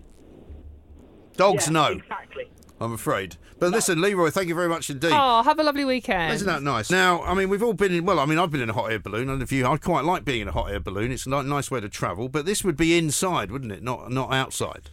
Dogs, 1.38 1.67
Yeah, 1.67 1.73
no, 1.73 1.86
Exactly. 1.93 2.50
I'm 2.80 2.93
afraid. 2.93 3.38
But 3.60 3.71
listen, 3.71 4.00
Leroy, 4.02 4.30
thank 4.30 4.47
you 4.50 4.56
very 4.56 4.69
much 4.69 4.89
indeed. 4.91 5.12
Oh, 5.13 5.41
have 5.41 5.58
a 5.58 5.63
lovely 5.63 5.84
weekend. 5.84 6.32
Isn't 6.34 6.45
that 6.47 6.62
nice? 6.62 6.91
Now, 6.91 7.23
I 7.23 7.34
mean, 7.34 7.50
we've 7.50 7.63
all 7.63 7.73
been 7.73 7.91
in. 7.91 8.06
Well, 8.06 8.19
I 8.19 8.26
mean, 8.26 8.38
I've 8.38 8.52
been 8.52 8.62
in 8.62 8.69
a 8.69 8.73
hot 8.73 8.91
air 8.91 9.00
balloon, 9.00 9.30
and 9.30 9.41
if 9.41 9.52
you, 9.52 9.65
I 9.65 9.78
quite 9.78 10.04
like 10.06 10.23
being 10.26 10.41
in 10.41 10.47
a 10.47 10.52
hot 10.52 10.69
air 10.71 10.80
balloon. 10.80 11.12
It's 11.12 11.26
a 11.26 11.30
nice 11.30 11.71
way 11.71 11.80
to 11.80 11.89
travel. 11.89 12.30
But 12.30 12.45
this 12.45 12.63
would 12.63 12.78
be 12.78 12.97
inside, 12.97 13.52
wouldn't 13.52 13.71
it? 13.71 13.82
Not 13.82 14.12
not 14.12 14.32
outside. 14.32 14.91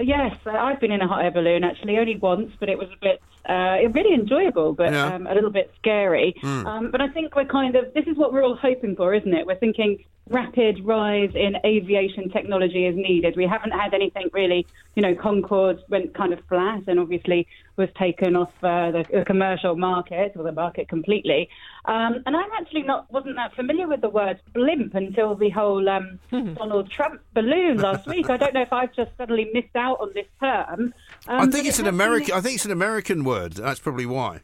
Yes, 0.00 0.34
uh, 0.46 0.50
I've 0.50 0.80
been 0.80 0.92
in 0.92 1.02
a 1.02 1.08
hot 1.08 1.22
air 1.24 1.30
balloon 1.30 1.62
actually 1.62 1.98
only 1.98 2.16
once, 2.16 2.50
but 2.58 2.70
it 2.70 2.78
was 2.78 2.88
a 2.88 2.96
bit 3.02 3.20
uh, 3.46 3.86
really 3.92 4.14
enjoyable, 4.14 4.72
but 4.72 4.92
Yeah. 4.92 5.14
um, 5.14 5.26
a 5.26 5.34
little 5.34 5.50
bit 5.50 5.70
scary. 5.76 6.34
Mm. 6.42 6.64
Um, 6.66 6.90
but 6.90 7.02
I 7.02 7.08
think 7.08 7.36
we're 7.36 7.44
kind 7.44 7.76
of 7.76 7.92
this 7.92 8.06
is 8.06 8.16
what 8.16 8.32
we're 8.32 8.42
all 8.42 8.56
hoping 8.56 8.96
for, 8.96 9.12
isn't 9.14 9.32
it? 9.34 9.46
We're 9.46 9.56
thinking 9.56 10.02
rapid 10.30 10.84
rise 10.84 11.30
in 11.34 11.56
aviation 11.64 12.30
technology 12.30 12.86
is 12.86 12.94
needed. 12.96 13.36
We 13.36 13.46
haven't 13.46 13.72
had 13.72 13.92
anything 13.92 14.28
really. 14.32 14.66
You 14.94 15.02
know, 15.02 15.14
Concorde 15.14 15.80
went 15.88 16.14
kind 16.14 16.32
of 16.32 16.40
flat, 16.48 16.84
and 16.86 16.98
obviously 16.98 17.46
was 17.76 17.88
taken 17.98 18.36
off 18.36 18.52
uh, 18.62 18.90
the, 18.90 19.04
the 19.12 19.24
commercial 19.24 19.76
market 19.76 20.32
or 20.36 20.42
the 20.44 20.52
market 20.52 20.88
completely. 20.88 21.48
Um, 21.86 22.22
and 22.26 22.36
I'm 22.36 22.50
actually 22.60 22.82
not 22.82 23.10
wasn't 23.12 23.36
that 23.36 23.54
familiar 23.54 23.88
with 23.88 24.00
the 24.00 24.08
word 24.08 24.40
blimp 24.54 24.94
until 24.94 25.34
the 25.34 25.50
whole 25.50 25.88
um, 25.88 26.18
Donald 26.30 26.90
Trump 26.90 27.20
balloon 27.34 27.78
last 27.78 28.06
week. 28.06 28.30
I 28.30 28.36
don't 28.36 28.54
know 28.54 28.62
if 28.62 28.72
I've 28.72 28.92
just 28.94 29.10
suddenly 29.18 29.50
missed 29.52 29.74
out 29.76 30.00
on 30.00 30.10
this 30.14 30.26
term. 30.40 30.94
Um, 31.28 31.40
I 31.40 31.46
think 31.46 31.66
it's 31.66 31.78
it 31.78 31.82
an 31.82 31.86
has 31.86 31.92
been- 31.92 31.94
American. 31.94 32.34
I 32.34 32.40
think 32.40 32.54
it's 32.56 32.64
an 32.64 32.72
American 32.72 33.24
word. 33.24 33.52
That's 33.54 33.80
probably 33.80 34.06
why. 34.06 34.40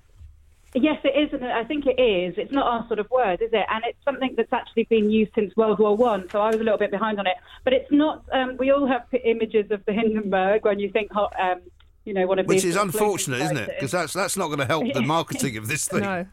Yes, 0.79 1.01
it 1.05 1.17
is. 1.17 1.33
and 1.33 1.45
I 1.45 1.65
think 1.65 1.87
it 1.87 1.99
is. 2.01 2.35
It's 2.37 2.53
not 2.53 2.67
our 2.67 2.87
sort 2.87 2.99
of 2.99 3.11
word, 3.11 3.41
is 3.41 3.49
it? 3.53 3.67
And 3.71 3.83
it's 3.87 3.99
something 4.05 4.35
that's 4.37 4.53
actually 4.53 4.85
been 4.85 5.11
used 5.11 5.33
since 5.35 5.57
World 5.57 5.79
War 5.79 5.97
One. 5.97 6.29
So 6.31 6.41
I 6.41 6.49
was 6.49 6.57
a 6.57 6.63
little 6.63 6.79
bit 6.79 6.91
behind 6.91 7.19
on 7.19 7.27
it. 7.27 7.37
But 7.65 7.73
it's 7.73 7.91
not. 7.91 8.25
Um, 8.33 8.57
we 8.59 8.71
all 8.71 8.87
have 8.87 9.11
p- 9.11 9.19
images 9.25 9.71
of 9.71 9.83
the 9.87 9.93
Hindenburg 9.95 10.65
when 10.65 10.79
you 10.79 10.91
think, 10.91 11.11
hot, 11.13 11.33
um, 11.41 11.61
you 12.05 12.13
know, 12.13 12.27
one 12.27 12.39
of 12.39 12.47
these. 12.47 12.57
Which 12.57 12.63
these 12.65 12.71
is 12.71 12.75
sort 12.77 12.89
of 12.89 12.95
unfortunate, 12.95 13.41
isn't 13.41 13.57
it? 13.57 13.69
Because 13.71 13.91
that's 13.91 14.13
that's 14.13 14.37
not 14.37 14.49
going 14.49 14.59
to 14.59 14.67
help 14.67 14.85
the 14.93 15.03
marketing 15.17 15.57
of 15.57 15.67
this 15.67 15.89
thing. 15.89 16.03
No. 16.03 16.27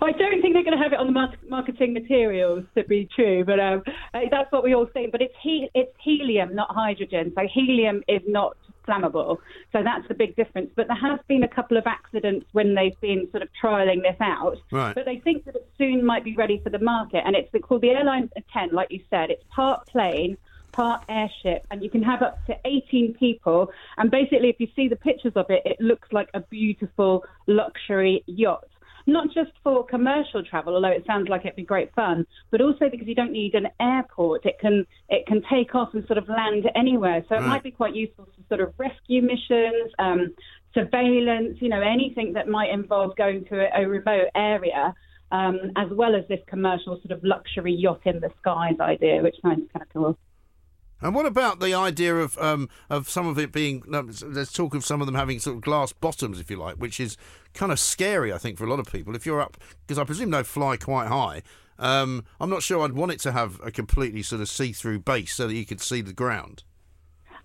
I 0.00 0.10
don't 0.12 0.40
think 0.40 0.54
they're 0.54 0.64
going 0.64 0.76
to 0.76 0.82
have 0.82 0.92
it 0.92 0.98
on 0.98 1.06
the 1.12 1.28
marketing 1.48 1.92
materials 1.92 2.64
to 2.76 2.84
be 2.84 3.08
true, 3.14 3.44
but 3.44 3.60
um, 3.60 3.82
uh, 4.14 4.20
that's 4.30 4.50
what 4.50 4.64
we 4.64 4.74
all 4.74 4.86
think. 4.86 5.12
But 5.12 5.20
it's 5.22 5.34
he- 5.42 5.68
it's 5.74 5.94
helium, 6.02 6.54
not 6.54 6.70
hydrogen. 6.74 7.32
So 7.36 7.46
helium 7.52 8.02
is 8.08 8.22
not 8.26 8.56
flammable. 8.86 9.38
So 9.72 9.82
that's 9.82 10.06
the 10.08 10.14
big 10.14 10.36
difference. 10.36 10.70
But 10.74 10.88
there 10.88 10.96
has 10.96 11.20
been 11.28 11.42
a 11.42 11.48
couple 11.48 11.76
of 11.76 11.86
accidents 11.86 12.46
when 12.52 12.74
they've 12.74 12.98
been 13.00 13.28
sort 13.30 13.42
of 13.42 13.48
trialing 13.62 14.02
this 14.02 14.16
out. 14.20 14.58
Right. 14.70 14.94
But 14.94 15.04
they 15.04 15.18
think 15.18 15.44
that 15.46 15.56
it 15.56 15.68
soon 15.78 16.04
might 16.04 16.24
be 16.24 16.34
ready 16.34 16.60
for 16.62 16.70
the 16.70 16.78
market, 16.78 17.22
and 17.24 17.36
it's 17.36 17.50
called 17.64 17.82
the 17.82 17.88
Airlander 17.88 18.42
10, 18.52 18.70
like 18.72 18.90
you 18.90 19.00
said. 19.10 19.30
It's 19.30 19.44
part 19.54 19.86
plane. 19.86 20.36
Part 20.72 21.04
airship, 21.06 21.66
and 21.70 21.82
you 21.82 21.90
can 21.90 22.02
have 22.02 22.22
up 22.22 22.46
to 22.46 22.56
18 22.64 23.12
people. 23.20 23.70
And 23.98 24.10
basically, 24.10 24.48
if 24.48 24.58
you 24.58 24.68
see 24.74 24.88
the 24.88 24.96
pictures 24.96 25.34
of 25.36 25.44
it, 25.50 25.60
it 25.66 25.78
looks 25.82 26.08
like 26.12 26.30
a 26.32 26.40
beautiful 26.40 27.26
luxury 27.46 28.24
yacht 28.24 28.64
not 29.06 29.26
just 29.34 29.50
for 29.62 29.84
commercial 29.84 30.42
travel, 30.44 30.74
although 30.74 30.88
it 30.88 31.04
sounds 31.06 31.28
like 31.28 31.42
it'd 31.42 31.56
be 31.56 31.64
great 31.64 31.92
fun, 31.94 32.26
but 32.50 32.60
also 32.60 32.88
because 32.90 33.06
you 33.06 33.14
don't 33.14 33.32
need 33.32 33.54
an 33.54 33.68
airport. 33.80 34.44
It 34.46 34.58
can 34.60 34.86
it 35.08 35.26
can 35.26 35.42
take 35.50 35.74
off 35.74 35.94
and 35.94 36.06
sort 36.06 36.18
of 36.18 36.28
land 36.28 36.70
anywhere. 36.74 37.24
So 37.28 37.34
it 37.36 37.38
Right. 37.38 37.48
might 37.48 37.62
be 37.62 37.70
quite 37.70 37.94
useful 37.94 38.26
for 38.26 38.42
sort 38.48 38.60
of 38.60 38.74
rescue 38.78 39.22
missions, 39.22 39.92
um, 39.98 40.34
surveillance, 40.74 41.58
you 41.60 41.68
know, 41.68 41.80
anything 41.80 42.32
that 42.34 42.48
might 42.48 42.70
involve 42.70 43.16
going 43.16 43.44
to 43.46 43.60
a, 43.60 43.82
a 43.82 43.88
remote 43.88 44.28
area. 44.34 44.94
Um, 45.30 45.72
as 45.76 45.88
well 45.90 46.14
as 46.14 46.28
this 46.28 46.40
commercial 46.46 47.00
sort 47.00 47.10
of 47.10 47.24
luxury 47.24 47.72
yacht 47.72 48.02
in 48.04 48.20
the 48.20 48.30
skies 48.36 48.78
idea, 48.80 49.22
which 49.22 49.36
sounds 49.40 49.66
kind 49.72 49.82
of 49.82 49.88
cool. 49.88 50.18
And 51.02 51.14
what 51.14 51.26
about 51.26 51.60
the 51.60 51.74
idea 51.74 52.16
of 52.16 52.38
um, 52.38 52.68
of 52.88 53.08
some 53.08 53.26
of 53.26 53.38
it 53.38 53.52
being? 53.52 53.82
no, 53.86 54.02
There's 54.02 54.52
talk 54.52 54.74
of 54.74 54.84
some 54.84 55.00
of 55.00 55.06
them 55.06 55.16
having 55.16 55.40
sort 55.40 55.56
of 55.56 55.62
glass 55.62 55.92
bottoms, 55.92 56.38
if 56.38 56.50
you 56.50 56.56
like, 56.56 56.76
which 56.76 57.00
is 57.00 57.16
kind 57.54 57.72
of 57.72 57.80
scary, 57.80 58.32
I 58.32 58.38
think, 58.38 58.56
for 58.56 58.64
a 58.64 58.70
lot 58.70 58.78
of 58.78 58.86
people. 58.86 59.16
If 59.16 59.26
you're 59.26 59.40
up, 59.40 59.56
because 59.86 59.98
I 59.98 60.04
presume 60.04 60.30
they 60.30 60.42
fly 60.42 60.76
quite 60.76 61.08
high. 61.08 61.42
Um, 61.78 62.24
I'm 62.40 62.48
not 62.48 62.62
sure 62.62 62.84
I'd 62.84 62.92
want 62.92 63.12
it 63.12 63.20
to 63.20 63.32
have 63.32 63.60
a 63.64 63.72
completely 63.72 64.22
sort 64.22 64.40
of 64.40 64.48
see-through 64.48 65.00
base 65.00 65.34
so 65.34 65.48
that 65.48 65.54
you 65.54 65.66
could 65.66 65.80
see 65.80 66.00
the 66.00 66.12
ground. 66.12 66.62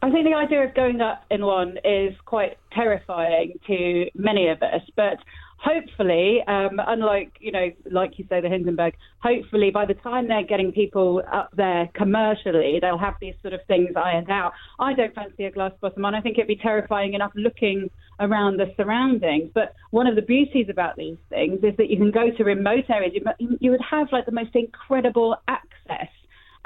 I 0.02 0.12
think 0.12 0.26
the 0.26 0.36
idea 0.36 0.64
of 0.64 0.76
going 0.76 1.02
up 1.02 1.26
in 1.32 1.44
one 1.44 1.78
is 1.84 2.14
quite 2.26 2.58
terrifying 2.72 3.60
to 3.66 4.10
many 4.14 4.48
of 4.50 4.62
us, 4.62 4.84
but 4.96 5.18
hopefully, 5.58 6.40
um, 6.48 6.80
unlike 6.86 7.34
you 7.40 7.52
know, 7.52 7.70
like 7.92 8.18
you 8.18 8.26
say, 8.30 8.42
the 8.42 8.50
Hindenburg, 8.50 8.94
hopefully 9.20 9.72
by 9.72 9.86
the 9.86 9.94
time 9.96 10.28
they're 10.28 10.46
getting 10.46 10.72
people 10.72 11.22
up 11.32 11.50
there 11.56 11.90
commercially, 11.94 12.80
they'll 12.82 12.98
have 12.98 13.16
these 13.20 13.36
sort 13.42 13.54
of 13.54 13.62
things 13.68 13.90
ironed 13.96 14.30
out. 14.30 14.54
I 14.80 14.94
don't 14.94 15.14
fancy 15.14 15.46
a 15.46 15.52
glass 15.52 15.72
bottom 15.82 16.06
on. 16.06 16.16
I 16.16 16.22
think 16.22 16.38
it'd 16.38 16.48
be 16.48 16.56
terrifying 16.56 17.14
enough 17.14 17.32
looking 17.36 17.90
around 18.20 18.58
the 18.58 18.74
surroundings. 18.76 19.52
But 19.54 19.74
one 19.92 20.08
of 20.08 20.16
the 20.16 20.22
beauties 20.22 20.68
about 20.70 20.96
these 20.96 21.18
things 21.30 21.60
is 21.64 21.76
that 21.78 21.90
you 21.90 21.98
can 21.98 22.12
go 22.12 22.30
to 22.36 22.44
remote 22.44 22.86
areas. 22.90 23.14
You, 23.14 23.58
you 23.60 23.72
would 23.72 23.82
have 23.90 24.08
like 24.12 24.26
the 24.26 24.32
most 24.32 24.56
incredible 24.56 25.36
access 25.48 26.10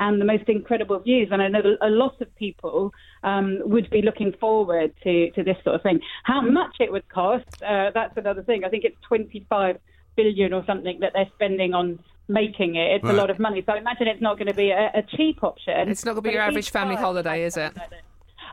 and 0.02 0.20
the 0.20 0.26
most 0.26 0.50
incredible 0.50 0.98
views. 1.00 1.30
And 1.32 1.44
I 1.44 1.48
know 1.48 1.62
a 1.80 1.90
lot 1.90 2.20
of 2.22 2.36
people 2.36 2.92
um, 3.24 3.60
would 3.66 3.88
be 3.92 4.02
looking 4.02 4.34
forward 4.34 4.94
to, 5.04 5.30
to 5.32 5.44
this 5.44 5.58
sort 5.64 5.76
of 5.76 5.84
thing. 5.84 6.00
How 6.24 6.42
much 6.42 6.78
it 6.80 6.92
would 6.92 7.08
cost, 7.08 7.46
uh, 7.62 7.92
that's 7.94 8.18
another 8.18 8.42
thing. 8.42 8.64
I 8.64 8.70
think 8.70 8.84
it's 8.84 8.98
25 9.08 9.78
billion 10.16 10.54
or 10.54 10.66
something 10.66 11.00
that 11.02 11.12
they're 11.14 11.30
spending 11.36 11.76
on 11.76 12.00
making 12.28 12.76
it. 12.76 12.96
It's 12.96 13.04
Right. 13.04 13.14
a 13.14 13.18
lot 13.18 13.30
of 13.30 13.38
money. 13.38 13.62
So 13.64 13.74
I 13.74 13.78
imagine 13.78 14.08
it's 14.08 14.22
not 14.24 14.40
going 14.40 14.48
to 14.48 14.56
be 14.56 14.72
a, 14.72 14.90
a 14.96 15.04
cheap 15.16 15.44
option. 15.44 15.88
It's 15.90 16.04
not 16.04 16.14
going 16.14 16.24
to 16.24 16.30
be 16.30 16.34
your 16.34 16.42
average 16.42 16.72
family 16.72 16.96
holiday, 16.96 17.44
is 17.44 17.56
it? 17.56 17.72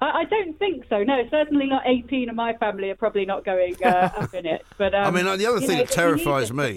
I, 0.03 0.07
I 0.21 0.25
don't 0.25 0.59
think 0.59 0.85
so. 0.91 1.03
No, 1.03 1.27
certainly 1.31 1.67
not 1.67 1.83
18 1.87 2.29
of 2.29 2.35
my 2.35 2.53
family 2.59 2.91
are 2.91 2.95
probably 2.95 3.25
not 3.25 3.47
going 3.47 3.75
uh, 3.83 4.11
up 4.19 4.35
in 4.35 4.45
it. 4.45 4.67
But 4.77 4.95
um, 4.95 5.07
I 5.07 5.11
mean, 5.11 5.39
the 5.39 5.47
other 5.47 5.61
thing 5.61 5.79
know, 5.79 5.85
that 5.85 5.91
if 5.93 5.97
you 5.97 6.15
need 6.15 6.25
terrifies 6.25 6.53
me, 6.53 6.73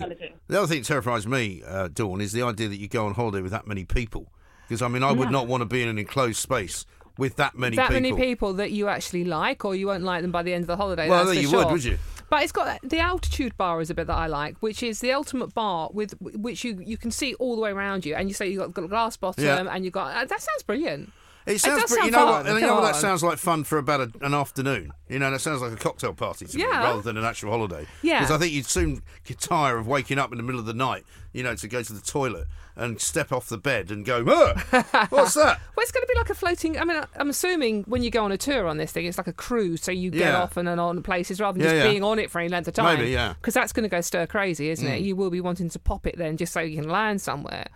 the 0.47 0.57
other 0.57 0.67
thing 0.67 0.79
that 0.79 0.87
terrifies 0.87 1.27
me, 1.27 1.61
uh, 1.67 1.89
Dawn, 1.89 2.21
is 2.21 2.31
the 2.31 2.43
idea 2.43 2.69
that 2.69 2.77
you 2.77 2.87
go 2.87 3.05
on 3.05 3.15
holiday 3.15 3.41
with 3.41 3.51
that 3.51 3.67
many 3.67 3.83
people. 3.83 4.31
Because 4.71 4.81
I 4.81 4.87
mean, 4.87 5.03
I 5.03 5.11
would 5.11 5.25
No. 5.31 5.39
not 5.39 5.47
want 5.47 5.59
to 5.59 5.65
be 5.65 5.83
in 5.83 5.89
an 5.89 5.99
enclosed 5.99 6.39
space 6.39 6.85
with 7.17 7.35
that 7.35 7.57
many 7.57 7.75
that 7.75 7.89
people. 7.89 8.01
many 8.01 8.13
people 8.13 8.53
that 8.53 8.71
you 8.71 8.87
actually 8.87 9.25
like, 9.25 9.65
or 9.65 9.75
you 9.75 9.85
won't 9.87 10.03
like 10.03 10.21
them 10.21 10.31
by 10.31 10.43
the 10.43 10.53
end 10.53 10.63
of 10.63 10.67
the 10.67 10.77
holiday. 10.77 11.09
Well, 11.09 11.25
that's 11.25 11.37
you 11.41 11.51
would, 11.51 11.63
sure. 11.63 11.71
would 11.73 11.83
you? 11.83 11.97
But 12.29 12.43
it's 12.43 12.53
got 12.53 12.79
the 12.81 12.99
altitude 12.99 13.57
bar 13.57 13.81
is 13.81 13.89
a 13.89 13.93
bit 13.93 14.07
that 14.07 14.15
I 14.15 14.27
like, 14.27 14.55
which 14.61 14.81
is 14.81 15.01
the 15.01 15.11
ultimate 15.11 15.53
bar 15.53 15.89
with 15.91 16.13
which 16.21 16.63
you 16.63 16.81
you 16.85 16.95
can 16.95 17.11
see 17.11 17.33
all 17.33 17.57
the 17.57 17.61
way 17.61 17.71
around 17.71 18.05
you, 18.05 18.15
and 18.15 18.29
you 18.29 18.33
say 18.33 18.47
you 18.47 18.61
have 18.61 18.73
got 18.73 18.85
a 18.85 18.87
glass 18.87 19.17
bottom, 19.17 19.43
Yeah. 19.43 19.67
and 19.69 19.83
you've 19.83 19.93
got 19.93 20.15
uh, 20.15 20.23
that 20.23 20.39
sounds 20.41 20.63
brilliant. 20.65 21.11
It 21.45 21.59
sounds 21.59 21.81
does 21.81 21.91
pretty. 21.91 22.05
You 22.05 22.11
know 22.11 22.17
fun, 22.19 22.45
what? 22.45 22.61
You 22.61 22.67
know 22.67 22.75
what 22.75 22.81
that 22.83 22.95
sounds 22.95 23.23
like 23.23 23.39
fun 23.39 23.65
for 23.65 23.77
about 23.77 23.99
a, 23.99 24.11
an 24.25 24.33
afternoon. 24.33 24.93
You 25.09 25.19
know, 25.19 25.31
that 25.31 25.41
sounds 25.41 25.61
like 25.61 25.73
a 25.73 25.75
cocktail 25.75 26.13
party 26.13 26.45
to 26.45 26.55
me 26.55 26.63
Yeah. 26.63 26.81
rather 26.81 27.01
than 27.01 27.17
an 27.17 27.25
actual 27.25 27.49
holiday. 27.51 27.87
Yeah. 28.03 28.19
Because 28.21 28.35
I 28.35 28.37
think 28.37 28.53
you'd 28.53 28.67
soon 28.67 29.01
get 29.25 29.39
tired 29.41 29.79
of 29.79 29.87
waking 29.87 30.17
up 30.17 30.31
in 30.31 30.37
the 30.37 30.43
middle 30.43 30.59
of 30.61 30.65
the 30.67 30.73
night. 30.75 31.03
You 31.33 31.41
know, 31.43 31.55
to 31.55 31.67
go 31.67 31.81
to 31.83 31.93
the 31.93 31.99
toilet 31.99 32.45
and 32.75 32.99
step 33.01 33.31
off 33.31 33.47
the 33.49 33.57
bed 33.57 33.91
and 33.91 34.05
go, 34.05 34.23
"Ah, 34.27 35.07
what's 35.09 35.33
that? 35.35 35.59
Well, 35.75 35.83
it's 35.83 35.91
going 35.91 36.03
to 36.05 36.13
be 36.13 36.17
like 36.17 36.29
a 36.29 36.35
floating. 36.35 36.77
I 36.79 36.85
mean, 36.85 37.01
I'm 37.15 37.29
assuming 37.29 37.83
when 37.87 38.03
you 38.03 38.11
go 38.11 38.23
on 38.23 38.31
a 38.31 38.37
tour 38.37 38.67
on 38.67 38.77
this 38.77 38.91
thing, 38.91 39.05
it's 39.07 39.17
like 39.17 39.27
a 39.27 39.33
cruise, 39.33 39.81
so 39.81 39.91
you 39.91 40.11
get 40.11 40.19
Yeah. 40.33 40.41
off 40.43 40.55
and 40.57 40.67
then 40.67 40.77
on 40.79 41.01
places 41.01 41.39
rather 41.41 41.57
than 41.57 41.65
Yeah, 41.67 41.73
just 41.73 41.85
yeah. 41.85 41.91
being 41.91 42.03
on 42.03 42.19
it 42.19 42.29
for 42.29 42.39
any 42.39 42.49
length 42.49 42.67
of 42.67 42.75
time. 42.75 42.99
Maybe, 42.99 43.09
yeah. 43.11 43.33
Because 43.33 43.53
that's 43.55 43.73
going 43.73 43.83
to 43.83 43.89
go 43.89 43.99
stir 44.01 44.27
crazy, 44.27 44.69
isn't 44.69 44.87
it? 44.87 45.01
Mm. 45.01 45.05
You 45.05 45.15
will 45.15 45.31
be 45.31 45.41
wanting 45.41 45.69
to 45.69 45.79
pop 45.79 46.05
it 46.05 46.17
then, 46.17 46.37
just 46.37 46.53
so 46.53 46.59
you 46.61 46.79
can 46.79 46.89
land 46.89 47.19
somewhere. 47.21 47.67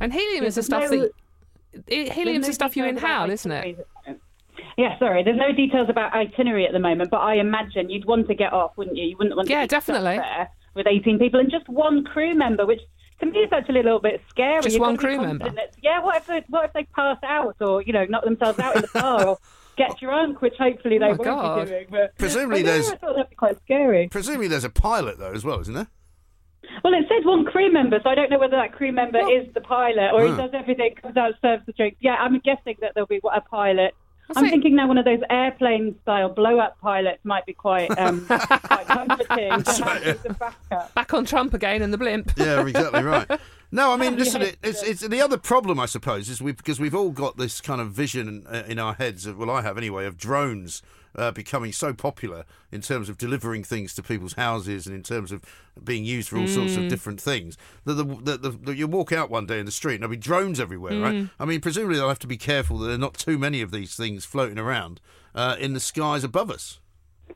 And 0.00 0.12
helium 0.12 0.44
is 0.44 0.56
the 0.56 0.62
stuff 0.64 0.90
no- 0.90 0.98
that. 1.00 1.10
It, 1.86 2.12
helium's 2.12 2.46
the 2.46 2.52
stuff 2.52 2.76
you 2.76 2.84
inhale, 2.84 3.30
isn't 3.30 3.50
it? 3.52 3.86
Yeah, 4.76 4.98
sorry. 4.98 5.22
There's 5.22 5.36
no 5.38 5.52
details 5.52 5.88
about 5.88 6.12
itinerary 6.12 6.66
at 6.66 6.72
the 6.72 6.78
moment, 6.80 7.10
but 7.10 7.18
I 7.20 7.36
imagine 7.36 7.90
you'd 7.90 8.04
want 8.06 8.26
to 8.28 8.34
get 8.34 8.52
off, 8.52 8.76
wouldn't 8.76 8.96
you? 8.96 9.04
You 9.04 9.16
wouldn't 9.16 9.36
want 9.36 9.46
to 9.48 9.52
Yeah, 9.54 9.62
be 9.62 9.68
stuck 9.68 9.84
definitely. 9.86 10.16
there 10.16 10.50
with 10.74 10.86
18 10.88 11.18
people 11.20 11.38
and 11.40 11.50
just 11.50 11.68
one 11.68 12.02
crew 12.04 12.34
member, 12.34 12.66
which 12.66 12.80
to 13.20 13.26
me 13.26 13.38
is 13.40 13.52
actually 13.52 13.80
a 13.80 13.84
little 13.84 14.00
bit 14.00 14.20
scary. 14.28 14.62
Just 14.62 14.74
You've 14.74 14.80
one 14.80 14.96
got 14.96 15.02
to 15.02 15.08
be 15.08 15.16
crew 15.16 15.26
member? 15.26 15.50
yeah, 15.82 16.02
what 16.02 16.16
if 16.16 16.26
they 16.26 16.42
what 16.48 16.64
if 16.66 16.72
they 16.72 16.84
pass 16.84 17.18
out 17.22 17.56
or 17.60 17.82
you 17.82 17.92
know 17.92 18.04
knock 18.04 18.24
themselves 18.24 18.58
out 18.58 18.76
in 18.76 18.82
the 18.82 18.88
car 18.88 19.26
or 19.26 19.38
get 19.76 19.96
drunk, 20.00 20.40
which 20.42 20.54
hopefully 20.58 20.98
they 20.98 21.04
Oh, 21.06 21.08
won't 21.10 21.24
God. 21.24 21.64
be 21.66 21.70
doing. 21.70 21.86
But 21.90 22.16
Presumably 22.18 22.60
I 22.60 22.62
know, 22.62 22.68
there's- 22.72 22.90
I 22.92 22.96
thought 22.96 23.16
that'd 23.16 23.30
be 23.30 23.36
quite 23.36 23.58
scary. 23.64 24.08
Presumably, 24.10 24.48
there's 24.48 24.64
a 24.64 24.70
pilot 24.70 25.18
though 25.18 25.32
as 25.32 25.44
well, 25.44 25.60
isn't 25.60 25.74
there? 25.74 25.88
Well, 26.82 26.94
it 26.94 27.04
said 27.08 27.26
one 27.26 27.44
crew 27.44 27.70
member, 27.72 28.00
so 28.02 28.08
I 28.10 28.14
don't 28.14 28.30
know 28.30 28.38
whether 28.38 28.56
that 28.56 28.72
crew 28.72 28.90
member 28.90 29.18
is 29.18 29.52
the 29.54 29.60
pilot 29.60 30.10
or 30.12 30.26
he 30.26 30.34
does 30.34 30.50
everything, 30.54 30.94
comes 31.00 31.16
out, 31.16 31.34
serves 31.42 31.64
the 31.66 31.72
drinks. 31.72 31.98
Yeah, 32.00 32.14
I'm 32.14 32.38
guessing 32.40 32.76
that 32.80 32.92
there'll 32.94 33.06
be 33.06 33.20
a 33.22 33.40
pilot. 33.42 33.94
I'll 34.30 34.38
I'm 34.38 34.44
say- 34.44 34.50
thinking 34.50 34.74
now 34.74 34.88
one 34.88 34.98
of 34.98 35.04
those 35.04 35.20
airplane 35.28 35.96
style 36.02 36.28
blow 36.28 36.58
up 36.58 36.80
pilots 36.80 37.20
might 37.24 37.44
be 37.46 37.52
quite 37.52 37.90
um, 37.98 38.24
quite 38.26 38.86
comforting 38.86 39.62
to 39.62 39.84
have 39.84 40.02
as 40.06 40.24
a. 40.24 40.88
Back 40.94 41.12
on 41.14 41.24
Trump 41.24 41.52
again 41.54 41.82
and 41.82 41.92
the 41.92 41.98
blimp. 41.98 42.32
Yeah, 42.36 42.66
exactly 42.66 43.02
right. 43.02 43.28
No, 43.72 43.92
I 43.92 43.96
mean, 43.96 44.16
listen, 44.16 44.40
Yeah, 44.40 44.48
it, 44.48 44.58
it's, 44.62 44.82
it's 44.84 45.00
the 45.00 45.20
other 45.20 45.36
problem, 45.36 45.80
I 45.80 45.86
suppose, 45.86 46.28
is 46.28 46.40
we 46.40 46.52
because 46.52 46.78
we've 46.78 46.94
all 46.94 47.10
got 47.10 47.38
this 47.38 47.60
kind 47.60 47.80
of 47.80 47.90
vision 47.90 48.46
uh, 48.48 48.62
in 48.68 48.78
our 48.78 48.94
heads. 48.94 49.26
Of, 49.26 49.36
well, 49.36 49.50
I 49.50 49.62
have 49.62 49.76
anyway, 49.76 50.06
of 50.06 50.16
drones 50.16 50.80
uh, 51.16 51.30
becoming 51.30 51.72
so 51.72 51.92
popular 51.92 52.44
in 52.72 52.80
terms 52.80 53.08
of 53.08 53.18
delivering 53.18 53.64
things 53.64 53.94
to 53.94 54.02
people's 54.02 54.34
houses 54.34 54.86
and 54.86 54.94
in 54.94 55.02
terms 55.02 55.32
of 55.32 55.42
being 55.82 56.04
used 56.04 56.28
for 56.28 56.38
all 56.38 56.48
sorts 56.48 56.76
of 56.76 56.88
different 56.88 57.20
things. 57.20 57.56
That 57.84 57.94
the, 57.94 58.04
the, 58.04 58.36
the, 58.36 58.50
the, 58.50 58.76
you 58.76 58.86
walk 58.86 59.12
out 59.12 59.30
one 59.30 59.46
day 59.46 59.58
in 59.58 59.66
the 59.66 59.72
street 59.72 59.94
and 59.94 60.02
there'll 60.02 60.10
be 60.10 60.16
drones 60.16 60.60
everywhere, 60.60 61.00
right? 61.00 61.28
I 61.38 61.44
mean, 61.44 61.60
presumably 61.60 61.96
they'll 61.96 62.08
have 62.08 62.18
to 62.20 62.26
be 62.26 62.36
careful 62.36 62.78
that 62.78 62.86
there 62.86 62.94
are 62.94 62.98
not 62.98 63.14
too 63.14 63.38
many 63.38 63.60
of 63.62 63.70
these 63.70 63.94
things 63.96 64.24
floating 64.24 64.58
around 64.58 65.00
uh, 65.34 65.56
in 65.58 65.72
the 65.72 65.80
skies 65.80 66.24
above 66.24 66.50
us. 66.50 66.80